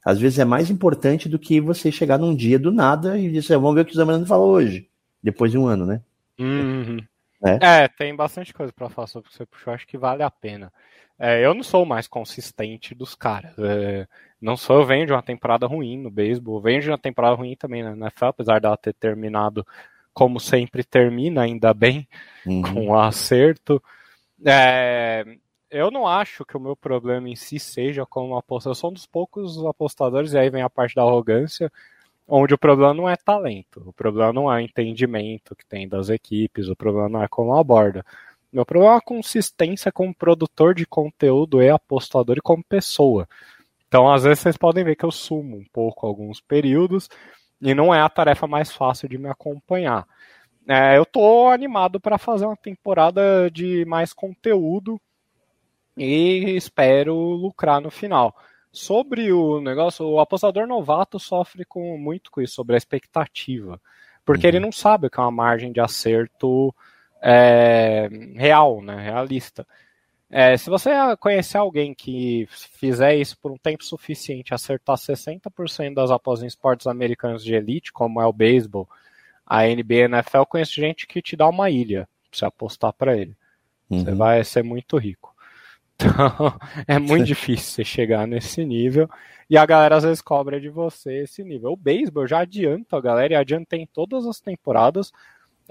às 0.04 0.18
vezes 0.18 0.38
é 0.38 0.44
mais 0.44 0.68
importante 0.68 1.30
do 1.30 1.38
que 1.38 1.62
você 1.62 1.90
chegar 1.90 2.18
num 2.18 2.34
dia 2.34 2.58
do 2.58 2.70
nada 2.70 3.18
e 3.18 3.30
dizer, 3.30 3.56
vamos 3.56 3.74
ver 3.74 3.80
o 3.80 3.84
que 3.86 3.92
o 3.92 3.96
Zambrano 3.96 4.26
falou 4.26 4.50
hoje, 4.50 4.86
depois 5.22 5.50
de 5.50 5.56
um 5.56 5.66
ano, 5.66 5.86
né? 5.86 6.02
Uhum. 6.38 6.98
É. 7.42 7.84
é. 7.84 7.88
tem 7.88 8.14
bastante 8.14 8.52
coisa 8.52 8.70
para 8.70 8.90
falar 8.90 9.06
sobre 9.06 9.30
você 9.32 9.46
puxou, 9.46 9.72
acho 9.72 9.86
que 9.86 9.96
vale 9.96 10.22
a 10.22 10.30
pena. 10.30 10.70
É, 11.24 11.46
eu 11.46 11.54
não 11.54 11.62
sou 11.62 11.84
o 11.84 11.86
mais 11.86 12.08
consistente 12.08 12.96
dos 12.96 13.14
caras. 13.14 13.56
É, 13.56 14.08
não 14.40 14.56
sou, 14.56 14.80
eu 14.80 14.84
venho 14.84 15.06
de 15.06 15.12
uma 15.12 15.22
temporada 15.22 15.68
ruim 15.68 15.96
no 15.96 16.10
beisebol, 16.10 16.60
venho 16.60 16.82
de 16.82 16.90
uma 16.90 16.98
temporada 16.98 17.36
ruim 17.36 17.54
também 17.54 17.80
na 17.80 17.92
NFL, 17.92 18.24
apesar 18.24 18.60
dela 18.60 18.76
ter 18.76 18.92
terminado 18.92 19.64
como 20.12 20.40
sempre 20.40 20.82
termina, 20.82 21.42
ainda 21.42 21.72
bem, 21.72 22.08
uhum. 22.44 22.62
com 22.88 22.98
acerto. 22.98 23.80
É, 24.44 25.24
eu 25.70 25.92
não 25.92 26.08
acho 26.08 26.44
que 26.44 26.56
o 26.56 26.60
meu 26.60 26.74
problema 26.74 27.28
em 27.28 27.36
si 27.36 27.56
seja 27.60 28.04
como 28.04 28.36
apostador. 28.36 28.72
Eu 28.72 28.80
sou 28.80 28.90
um 28.90 28.94
dos 28.94 29.06
poucos 29.06 29.64
apostadores, 29.64 30.32
e 30.32 30.38
aí 30.38 30.50
vem 30.50 30.62
a 30.62 30.68
parte 30.68 30.96
da 30.96 31.02
arrogância, 31.02 31.70
onde 32.26 32.52
o 32.52 32.58
problema 32.58 32.92
não 32.92 33.08
é 33.08 33.14
talento, 33.14 33.80
o 33.86 33.92
problema 33.92 34.32
não 34.32 34.52
é 34.52 34.60
entendimento 34.60 35.54
que 35.54 35.64
tem 35.64 35.88
das 35.88 36.08
equipes, 36.08 36.66
o 36.66 36.74
problema 36.74 37.08
não 37.08 37.22
é 37.22 37.28
como 37.28 37.54
aborda. 37.54 38.04
Meu 38.52 38.66
problema 38.66 38.94
é 38.94 38.98
a 38.98 39.00
consistência 39.00 39.90
como 39.90 40.14
produtor 40.14 40.74
de 40.74 40.84
conteúdo 40.84 41.62
e 41.62 41.70
apostador 41.70 42.36
e 42.36 42.42
como 42.42 42.62
pessoa. 42.62 43.26
Então, 43.88 44.12
às 44.12 44.24
vezes, 44.24 44.40
vocês 44.40 44.56
podem 44.56 44.84
ver 44.84 44.96
que 44.96 45.04
eu 45.04 45.10
sumo 45.10 45.56
um 45.56 45.64
pouco 45.72 46.06
alguns 46.06 46.40
períodos 46.40 47.08
e 47.60 47.74
não 47.74 47.94
é 47.94 48.00
a 48.00 48.08
tarefa 48.08 48.46
mais 48.46 48.70
fácil 48.70 49.08
de 49.08 49.16
me 49.16 49.28
acompanhar. 49.28 50.06
É, 50.68 50.96
eu 50.96 51.02
estou 51.02 51.48
animado 51.48 51.98
para 51.98 52.18
fazer 52.18 52.44
uma 52.44 52.56
temporada 52.56 53.50
de 53.50 53.84
mais 53.86 54.12
conteúdo 54.12 55.00
e 55.96 56.56
espero 56.56 57.14
lucrar 57.14 57.80
no 57.80 57.90
final. 57.90 58.36
Sobre 58.70 59.32
o 59.32 59.60
negócio, 59.60 60.06
o 60.06 60.20
apostador 60.20 60.66
novato 60.66 61.18
sofre 61.18 61.64
com, 61.64 61.98
muito 61.98 62.30
com 62.30 62.40
isso, 62.40 62.54
sobre 62.54 62.74
a 62.74 62.78
expectativa. 62.78 63.80
Porque 64.24 64.46
uhum. 64.46 64.48
ele 64.48 64.60
não 64.60 64.72
sabe 64.72 65.06
o 65.06 65.10
que 65.10 65.18
é 65.18 65.22
uma 65.22 65.30
margem 65.30 65.72
de 65.72 65.80
acerto 65.80 66.74
é, 67.22 68.08
real, 68.34 68.82
né, 68.82 69.00
realista. 69.00 69.66
É, 70.28 70.56
se 70.56 70.70
você 70.70 70.90
conhecer 71.20 71.58
alguém 71.58 71.94
que 71.94 72.48
fizer 72.50 73.14
isso 73.14 73.38
por 73.38 73.52
um 73.52 73.56
tempo 73.56 73.84
suficiente, 73.84 74.54
acertar 74.54 74.96
60% 74.96 75.94
das 75.94 76.10
apostas 76.10 76.44
em 76.44 76.46
esportes 76.46 76.86
americanos 76.86 77.44
de 77.44 77.54
elite, 77.54 77.92
como 77.92 78.20
é 78.20 78.26
o 78.26 78.32
beisebol, 78.32 78.88
a 79.46 79.64
NBA 79.64 79.94
e 79.94 80.02
a 80.02 80.04
NFL, 80.06 80.44
conheço 80.48 80.72
gente 80.72 81.06
que 81.06 81.20
te 81.20 81.36
dá 81.36 81.46
uma 81.46 81.68
ilha 81.68 82.08
pra 82.30 82.38
você 82.38 82.44
apostar 82.46 82.94
para 82.94 83.16
ele. 83.16 83.36
Uhum. 83.90 84.04
Você 84.04 84.14
vai 84.14 84.42
ser 84.42 84.64
muito 84.64 84.96
rico. 84.96 85.30
Então, 86.02 86.58
é 86.88 86.98
muito 86.98 87.26
difícil 87.26 87.70
você 87.70 87.84
chegar 87.84 88.26
nesse 88.26 88.64
nível. 88.64 89.08
E 89.48 89.56
a 89.56 89.64
galera 89.64 89.96
às 89.96 90.02
vezes 90.02 90.20
cobra 90.20 90.60
de 90.60 90.68
você 90.68 91.22
esse 91.22 91.44
nível. 91.44 91.72
O 91.72 91.76
beisebol 91.76 92.26
já 92.26 92.40
adianta 92.40 92.96
a 92.96 93.00
galera 93.00 93.34
e 93.34 93.36
adianta 93.36 93.76
em 93.76 93.86
todas 93.86 94.26
as 94.26 94.40
temporadas 94.40 95.12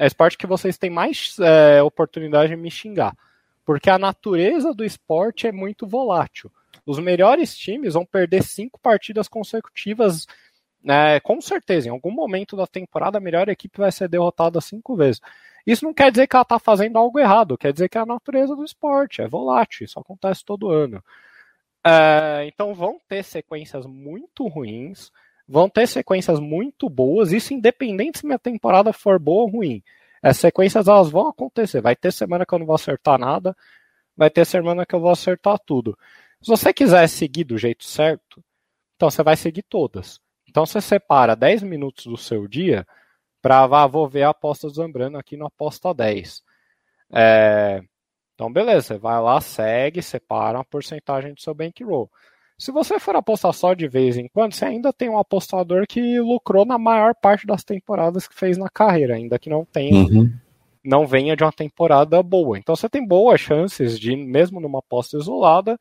é 0.02 0.08
esporte 0.08 0.36
que 0.36 0.48
vocês 0.48 0.80
têm 0.80 0.90
mais 0.90 1.38
é, 1.38 1.84
oportunidade 1.84 2.50
de 2.50 2.56
me 2.56 2.72
xingar. 2.72 3.16
Porque 3.64 3.88
a 3.88 4.00
natureza 4.00 4.74
do 4.74 4.84
esporte 4.84 5.46
é 5.46 5.52
muito 5.52 5.86
volátil. 5.86 6.52
Os 6.84 6.98
melhores 6.98 7.56
times 7.56 7.94
vão 7.94 8.04
perder 8.04 8.42
cinco 8.42 8.80
partidas 8.80 9.28
consecutivas, 9.28 10.26
né, 10.84 11.20
com 11.20 11.40
certeza. 11.40 11.88
Em 11.88 11.92
algum 11.92 12.10
momento 12.10 12.58
da 12.58 12.66
temporada, 12.66 13.20
a 13.20 13.22
melhor 13.22 13.48
equipe 13.48 13.78
vai 13.78 13.92
ser 13.92 14.10
derrotada 14.10 14.60
cinco 14.60 14.96
vezes. 14.96 15.22
Isso 15.68 15.86
não 15.86 15.94
quer 15.94 16.10
dizer 16.10 16.26
que 16.26 16.36
ela 16.36 16.42
está 16.42 16.58
fazendo 16.58 16.98
algo 16.98 17.20
errado, 17.20 17.56
quer 17.56 17.72
dizer 17.72 17.88
que 17.88 18.00
é 18.00 18.02
a 18.02 18.06
natureza 18.06 18.56
do 18.56 18.66
esporte, 18.66 19.22
é 19.22 19.28
volátil, 19.28 19.86
isso 19.86 20.00
acontece 20.00 20.44
todo 20.44 20.72
ano. 20.72 21.04
É, 21.86 22.46
então 22.48 22.74
vão 22.74 23.00
ter 23.08 23.24
sequências 23.24 23.86
muito 23.86 24.48
ruins, 24.48 25.12
vão 25.52 25.70
ter 25.70 25.86
sequências 25.88 26.40
muito 26.40 26.90
boas, 26.90 27.34
isso 27.34 27.54
independente 27.54 28.20
se 28.20 28.26
minha 28.26 28.40
temporada 28.40 28.94
for 28.94 29.20
boa 29.20 29.44
ou 29.44 29.50
ruim. 29.50 29.84
As 30.24 30.38
sequências 30.38 30.88
elas 30.88 31.10
vão 31.10 31.28
acontecer. 31.28 31.82
Vai 31.82 31.96
ter 31.96 32.14
semana 32.14 32.46
que 32.46 32.54
eu 32.54 32.60
não 32.60 32.66
vou 32.66 32.76
acertar 32.76 33.20
nada, 33.20 33.56
vai 34.16 34.30
ter 34.30 34.46
semana 34.46 34.86
que 34.86 34.96
eu 34.96 35.00
vou 35.02 35.12
acertar 35.12 35.60
tudo. 35.60 35.98
Se 36.42 36.48
você 36.48 36.74
quiser 36.74 37.08
seguir 37.08 37.44
do 37.44 37.58
jeito 37.58 37.84
certo, 37.84 38.44
então 38.96 39.10
você 39.12 39.22
vai 39.24 39.36
seguir 39.36 39.64
todas. 39.64 40.22
Então 40.48 40.66
você 40.66 40.80
separa 40.80 41.36
10 41.36 41.64
minutos 41.64 42.06
do 42.06 42.18
seu 42.18 42.48
dia 42.48 42.88
para 43.42 43.64
ah, 43.64 43.88
vou 43.88 44.08
ver 44.08 44.24
a 44.24 44.30
aposta 44.30 44.68
do 44.68 44.74
Zambrano 44.74 45.18
aqui 45.18 45.36
no 45.36 45.48
aposta 45.48 45.94
10. 45.94 46.44
É, 47.14 47.82
então 48.36 48.52
beleza, 48.52 48.98
vai 48.98 49.20
lá, 49.22 49.42
segue, 49.42 50.02
separa 50.02 50.58
uma 50.58 50.66
porcentagem 50.66 51.34
do 51.34 51.42
seu 51.42 51.54
bankroll. 51.54 52.10
Se 52.62 52.72
você 52.72 53.00
for 53.00 53.16
apostar 53.16 53.52
só 53.54 53.74
de 53.74 53.88
vez 53.88 54.18
em 54.18 54.28
quando, 54.28 54.54
você 54.54 54.66
ainda 54.66 54.94
tem 54.94 55.10
um 55.10 55.18
apostador 55.18 55.88
que 55.88 56.20
lucrou 56.20 56.64
na 56.64 56.78
maior 56.78 57.16
parte 57.16 57.48
das 57.48 57.64
temporadas 57.64 58.28
que 58.28 58.36
fez 58.36 58.56
na 58.56 58.70
carreira, 58.70 59.16
ainda 59.16 59.40
que 59.40 59.50
não 59.50 59.66
tenha, 59.66 60.04
uhum. 60.04 60.32
não 60.86 61.08
venha 61.08 61.36
de 61.36 61.44
uma 61.44 61.52
temporada 61.52 62.22
boa. 62.22 62.60
Então 62.60 62.76
você 62.76 62.88
tem 62.88 63.04
boas 63.04 63.42
chances 63.42 64.00
de, 64.00 64.16
mesmo 64.16 64.62
numa 64.62 64.78
aposta 64.78 65.18
isolada, 65.18 65.76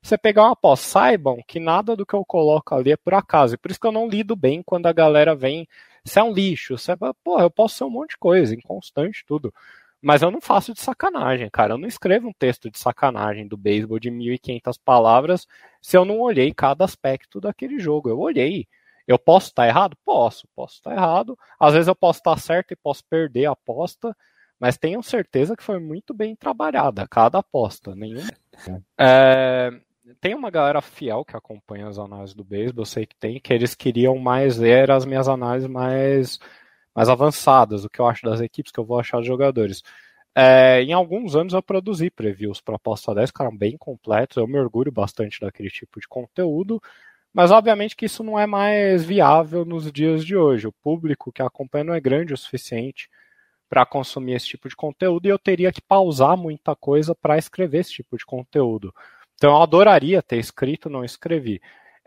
você 0.00 0.16
pegar 0.16 0.44
uma 0.44 0.52
aposta. 0.52 0.86
Saibam 0.86 1.42
que 1.48 1.58
nada 1.58 1.96
do 1.96 2.06
que 2.06 2.14
eu 2.14 2.24
coloco 2.24 2.76
ali 2.76 2.92
é 2.92 2.96
por 2.96 3.12
acaso. 3.12 3.56
E 3.56 3.58
por 3.58 3.72
isso 3.72 3.80
que 3.80 3.88
eu 3.88 3.92
não 3.92 4.08
lido 4.08 4.36
bem 4.36 4.62
quando 4.62 4.86
a 4.86 4.92
galera 4.92 5.34
vem. 5.34 5.66
Você 6.04 6.20
é 6.20 6.22
um 6.22 6.32
lixo, 6.32 6.78
você 6.78 6.92
é, 6.92 6.96
pô, 7.24 7.40
eu 7.40 7.50
posso 7.50 7.74
ser 7.74 7.82
um 7.82 7.90
monte 7.90 8.10
de 8.10 8.18
coisa, 8.18 8.54
inconstante, 8.54 9.24
tudo. 9.26 9.52
Mas 10.02 10.22
eu 10.22 10.30
não 10.30 10.40
faço 10.40 10.72
de 10.72 10.80
sacanagem, 10.80 11.48
cara. 11.50 11.74
Eu 11.74 11.78
não 11.78 11.86
escrevo 11.86 12.28
um 12.28 12.32
texto 12.32 12.70
de 12.70 12.78
sacanagem 12.78 13.46
do 13.46 13.56
beisebol 13.56 13.98
de 13.98 14.10
1.500 14.10 14.78
palavras 14.82 15.46
se 15.80 15.96
eu 15.96 16.04
não 16.04 16.20
olhei 16.20 16.54
cada 16.54 16.84
aspecto 16.84 17.40
daquele 17.40 17.78
jogo. 17.78 18.08
Eu 18.08 18.18
olhei. 18.18 18.66
Eu 19.06 19.18
posso 19.18 19.48
estar 19.48 19.66
errado? 19.66 19.96
Posso, 20.04 20.48
posso 20.54 20.76
estar 20.76 20.92
errado. 20.92 21.36
Às 21.58 21.74
vezes 21.74 21.88
eu 21.88 21.96
posso 21.96 22.20
estar 22.20 22.38
certo 22.38 22.72
e 22.72 22.76
posso 22.76 23.04
perder 23.10 23.46
a 23.46 23.52
aposta, 23.52 24.16
mas 24.58 24.78
tenham 24.78 25.02
certeza 25.02 25.56
que 25.56 25.62
foi 25.62 25.78
muito 25.78 26.14
bem 26.14 26.34
trabalhada 26.36 27.06
cada 27.08 27.38
aposta. 27.38 27.94
Nenhum. 27.94 28.26
É, 28.98 29.70
tem 30.20 30.34
uma 30.34 30.50
galera 30.50 30.82
fiel 30.82 31.24
que 31.24 31.34
acompanha 31.34 31.88
as 31.88 31.98
análises 31.98 32.34
do 32.34 32.44
beisebol, 32.44 32.82
eu 32.82 32.86
sei 32.86 33.06
que 33.06 33.16
tem, 33.16 33.40
que 33.40 33.54
eles 33.54 33.74
queriam 33.74 34.18
mais 34.18 34.58
ler 34.58 34.90
as 34.90 35.06
minhas 35.06 35.28
análises 35.28 35.68
mais 35.68 36.38
mais 36.94 37.08
avançadas, 37.08 37.84
o 37.84 37.90
que 37.90 38.00
eu 38.00 38.06
acho 38.06 38.24
das 38.26 38.40
equipes, 38.40 38.72
que 38.72 38.80
eu 38.80 38.84
vou 38.84 38.98
achar 38.98 39.18
dos 39.18 39.26
jogadores. 39.26 39.82
É, 40.34 40.82
em 40.82 40.92
alguns 40.92 41.34
anos 41.34 41.54
eu 41.54 41.62
produzi 41.62 42.10
previews 42.10 42.60
para 42.60 42.76
aposta 42.76 43.14
10, 43.14 43.30
que 43.30 43.42
eram 43.42 43.56
bem 43.56 43.76
completos, 43.76 44.36
eu 44.36 44.46
me 44.46 44.58
orgulho 44.58 44.92
bastante 44.92 45.40
daquele 45.40 45.70
tipo 45.70 46.00
de 46.00 46.06
conteúdo, 46.08 46.80
mas 47.32 47.50
obviamente 47.50 47.96
que 47.96 48.06
isso 48.06 48.22
não 48.22 48.38
é 48.38 48.46
mais 48.46 49.04
viável 49.04 49.64
nos 49.64 49.90
dias 49.92 50.24
de 50.24 50.36
hoje. 50.36 50.66
O 50.66 50.72
público 50.72 51.32
que 51.32 51.42
acompanha 51.42 51.84
não 51.84 51.94
é 51.94 52.00
grande 52.00 52.34
o 52.34 52.36
suficiente 52.36 53.08
para 53.68 53.86
consumir 53.86 54.34
esse 54.34 54.48
tipo 54.48 54.68
de 54.68 54.74
conteúdo 54.74 55.26
e 55.26 55.30
eu 55.30 55.38
teria 55.38 55.72
que 55.72 55.80
pausar 55.80 56.36
muita 56.36 56.74
coisa 56.74 57.14
para 57.14 57.38
escrever 57.38 57.78
esse 57.78 57.92
tipo 57.92 58.16
de 58.16 58.26
conteúdo. 58.26 58.92
Então 59.36 59.52
eu 59.52 59.62
adoraria 59.62 60.22
ter 60.22 60.38
escrito, 60.38 60.90
não 60.90 61.04
escrevi. 61.04 61.60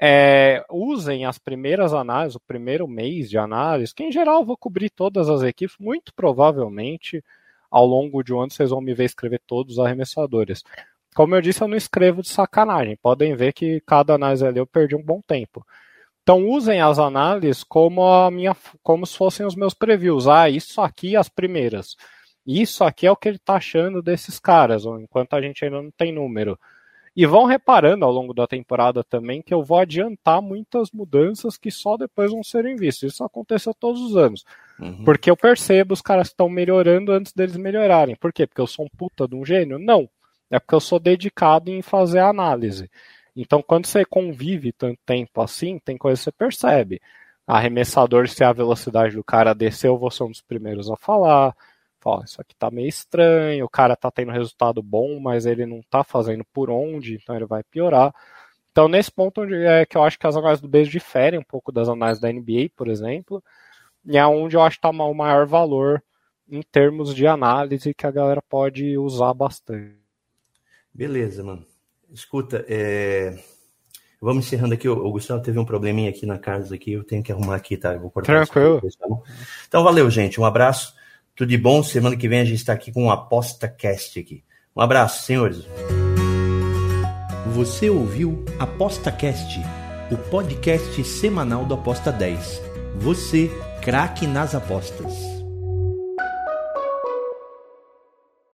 É, 0.06 0.66
usem 0.70 1.24
as 1.24 1.38
primeiras 1.38 1.94
análises, 1.94 2.36
o 2.36 2.42
primeiro 2.42 2.86
mês 2.86 3.30
de 3.30 3.38
análise, 3.38 3.96
que 3.96 4.04
em 4.04 4.12
geral 4.12 4.44
vou 4.44 4.58
cobrir 4.58 4.89
todas 4.89 5.30
as 5.30 5.44
equipes, 5.44 5.78
muito 5.80 6.13
provavelmente 6.13 7.24
ao 7.72 7.86
longo 7.86 8.22
de 8.22 8.34
um 8.34 8.42
ano 8.42 8.52
vocês 8.52 8.72
vão 8.72 8.82
me 8.82 8.94
ver 8.94 9.06
escrever 9.06 9.42
todos 9.48 9.78
os 9.78 9.80
arremessadores. 9.80 10.62
Como 11.16 11.34
eu 11.34 11.42
disse, 11.42 11.62
eu 11.62 11.70
não 11.70 11.78
escrevo 11.78 12.22
de 12.22 12.28
sacanagem. 12.28 12.98
Podem 13.02 13.34
ver 13.34 13.54
que 13.54 13.80
cada 13.88 14.13
análise 14.13 14.46
ali 14.46 14.60
eu 14.60 14.68
perdi 14.68 14.94
um 14.94 15.02
bom 15.02 15.22
tempo. 15.26 15.66
Então 16.22 16.50
usem 16.50 16.82
as 16.82 17.00
análises 17.00 17.63
como 17.63 18.06
a 18.06 18.30
minha, 18.30 18.54
como 18.82 19.06
se 19.06 19.16
fossem 19.18 19.46
os 19.46 19.56
meus 19.56 19.74
previews. 19.74 20.28
Ah, 20.28 20.50
isso 20.50 20.82
aqui 20.82 21.16
as 21.16 21.30
primeiras. 21.30 21.96
Isso 22.46 22.84
aqui 22.84 23.08
é 23.08 23.12
o 23.12 23.16
que 23.16 23.30
ele 23.30 23.38
está 23.38 23.56
achando 23.56 24.02
desses 24.02 24.38
caras, 24.38 24.84
enquanto 24.84 25.34
a 25.34 25.42
gente 25.42 25.63
ainda 25.63 25.82
não 25.82 25.92
tem 25.92 26.12
número. 26.12 26.60
E 27.15 27.26
vão 27.28 27.45
reparando 27.45 28.04
ao 28.04 28.12
longo 28.12 28.34
da 28.34 28.47
temporada 28.47 29.04
também 29.04 29.41
que 29.41 29.54
eu 29.54 29.63
vou 29.63 29.78
adiantar 29.78 30.41
muitas 30.41 30.91
mudanças 30.91 31.58
que 31.58 31.69
só 31.69 31.95
depois 31.95 32.32
vão 32.32 32.43
serem 32.43 32.76
vistas. 32.76 33.13
Isso 33.13 33.23
aconteceu 33.23 33.73
todos 33.73 34.02
os 34.02 34.17
anos. 34.17 34.43
Uhum. 34.80 35.04
Porque 35.04 35.30
eu 35.30 35.38
percebo 35.38 35.93
os 35.93 36.02
caras 36.02 36.30
estão 36.30 36.49
melhorando 36.49 37.12
antes 37.12 37.32
deles 37.32 37.56
melhorarem. 37.56 38.15
Por 38.15 38.34
quê? 38.34 38.47
Porque 38.47 38.62
eu 38.62 38.67
sou 38.67 38.86
um 38.86 38.89
puta 38.97 39.28
de 39.28 39.36
um 39.36 39.45
gênio? 39.45 39.78
Não. 39.78 40.10
É 40.49 40.60
porque 40.60 40.73
eu 40.73 40.80
sou 40.80 40.99
dedicado 40.99 41.69
em 41.69 41.84
fazer 41.84 42.19
análise. 42.19 42.89
Então, 43.36 43.62
quando 43.62 43.86
você 43.86 44.06
convive 44.06 44.71
tanto 44.71 44.99
tempo 45.06 45.41
assim, 45.41 45.80
tem 45.80 45.97
coisa 45.97 46.19
que 46.19 46.23
você 46.23 46.32
percebe. 46.32 47.02
Arremessador, 47.45 48.28
se 48.28 48.43
a 48.43 48.54
velocidade 48.54 49.15
do 49.15 49.23
cara 49.23 49.54
desceu, 49.54 49.93
eu 49.93 49.99
vou 49.99 50.12
ser 50.12 50.23
um 50.23 50.32
dos 50.32 50.41
primeiros 50.41 50.89
a 50.89 50.95
falar 50.95 51.56
fala, 52.04 52.26
isso 52.26 52.42
aqui 52.42 52.56
tá 52.56 52.70
meio 52.70 52.88
estranho, 52.88 53.66
o 53.66 53.70
cara 53.70 53.96
tá 53.96 54.12
tendo 54.12 54.32
resultado 54.32 54.84
bom, 54.84 55.20
mas 55.20 55.46
ele 55.46 55.66
não 55.66 55.82
tá 55.89 56.04
fazendo 56.04 56.44
por 56.54 56.70
onde, 56.70 57.16
então 57.16 57.36
ele 57.36 57.46
vai 57.46 57.63
piorar. 57.63 58.13
Então, 58.72 58.88
nesse 58.88 59.12
ponto 59.12 59.42
onde 59.42 59.56
é 59.56 59.86
que 59.86 59.96
eu 59.96 60.04
acho 60.04 60.18
que 60.20 60.28
as 60.28 60.36
análises 60.36 60.62
do 60.62 60.68
base 60.68 60.89
diferem 60.89 61.39
um 61.39 61.44
pouco 61.44 61.72
das 61.72 61.88
análises 61.88 62.20
da 62.20 62.32
NBA, 62.32 62.70
por 62.76 62.88
exemplo, 62.88 63.42
e 64.06 64.18
é 64.18 64.26
onde 64.26 64.58
eu 64.58 64.62
acho 64.62 64.78
que 64.78 64.82
tá 64.82 64.89
o 64.89 65.13
maior 65.13 65.46
valor 65.46 66.04
em 66.50 66.62
termos 66.62 67.16
de 67.16 67.26
análise 67.26 67.94
que 67.94 68.06
a 68.06 68.12
galera 68.12 68.42
pode 68.42 68.98
usar 68.98 69.34
bastante. 69.34 69.96
Beleza, 70.94 71.44
mano. 71.44 71.66
Escuta, 72.12 72.66
é... 72.68 73.38
vamos 74.20 74.46
encerrando 74.46 74.74
aqui. 74.74 74.89
O 74.89 75.12
Gustavo 75.12 75.42
teve 75.42 75.58
um 75.58 75.66
probleminha 75.66 76.10
aqui 76.10 76.26
na 76.26 76.38
casa 76.38 76.76
aqui, 76.76 76.94
eu 76.94 77.04
tenho 77.04 77.24
que 77.24 77.32
arrumar 77.32 77.56
aqui, 77.56 77.78
tá? 77.78 77.94
Eu 77.94 78.02
vou 78.02 78.12
cortar 78.12 78.46
Tranquilo. 78.46 78.82
Tá 78.82 79.08
então, 79.68 79.84
valeu, 79.84 80.10
gente. 80.10 80.42
Um 80.42 80.46
abraço. 80.46 80.94
Tudo 81.36 81.50
de 81.50 81.58
bom. 81.58 81.82
Semana 81.82 82.15
que 82.15 82.28
vem 82.28 82.41
a 82.41 82.46
gente 82.46 82.58
está 82.58 82.74
aqui 82.74 82.91
com 82.91 83.08
o 83.08 83.12
Aposta 83.12 83.67
Cast 83.67 84.19
aqui. 84.19 84.43
Um 84.76 84.82
abraço, 84.82 85.26
senhores. 85.26 85.65
Você 87.54 87.89
ouviu 87.89 88.43
Aposta 88.60 89.12
Cast, 89.12 89.60
o 90.12 90.17
podcast 90.30 91.04
semanal 91.04 91.65
do 91.65 91.74
Aposta 91.74 92.12
10. 92.12 92.62
Você, 92.98 93.52
craque 93.82 94.26
nas 94.28 94.56
apostas. 94.56 95.33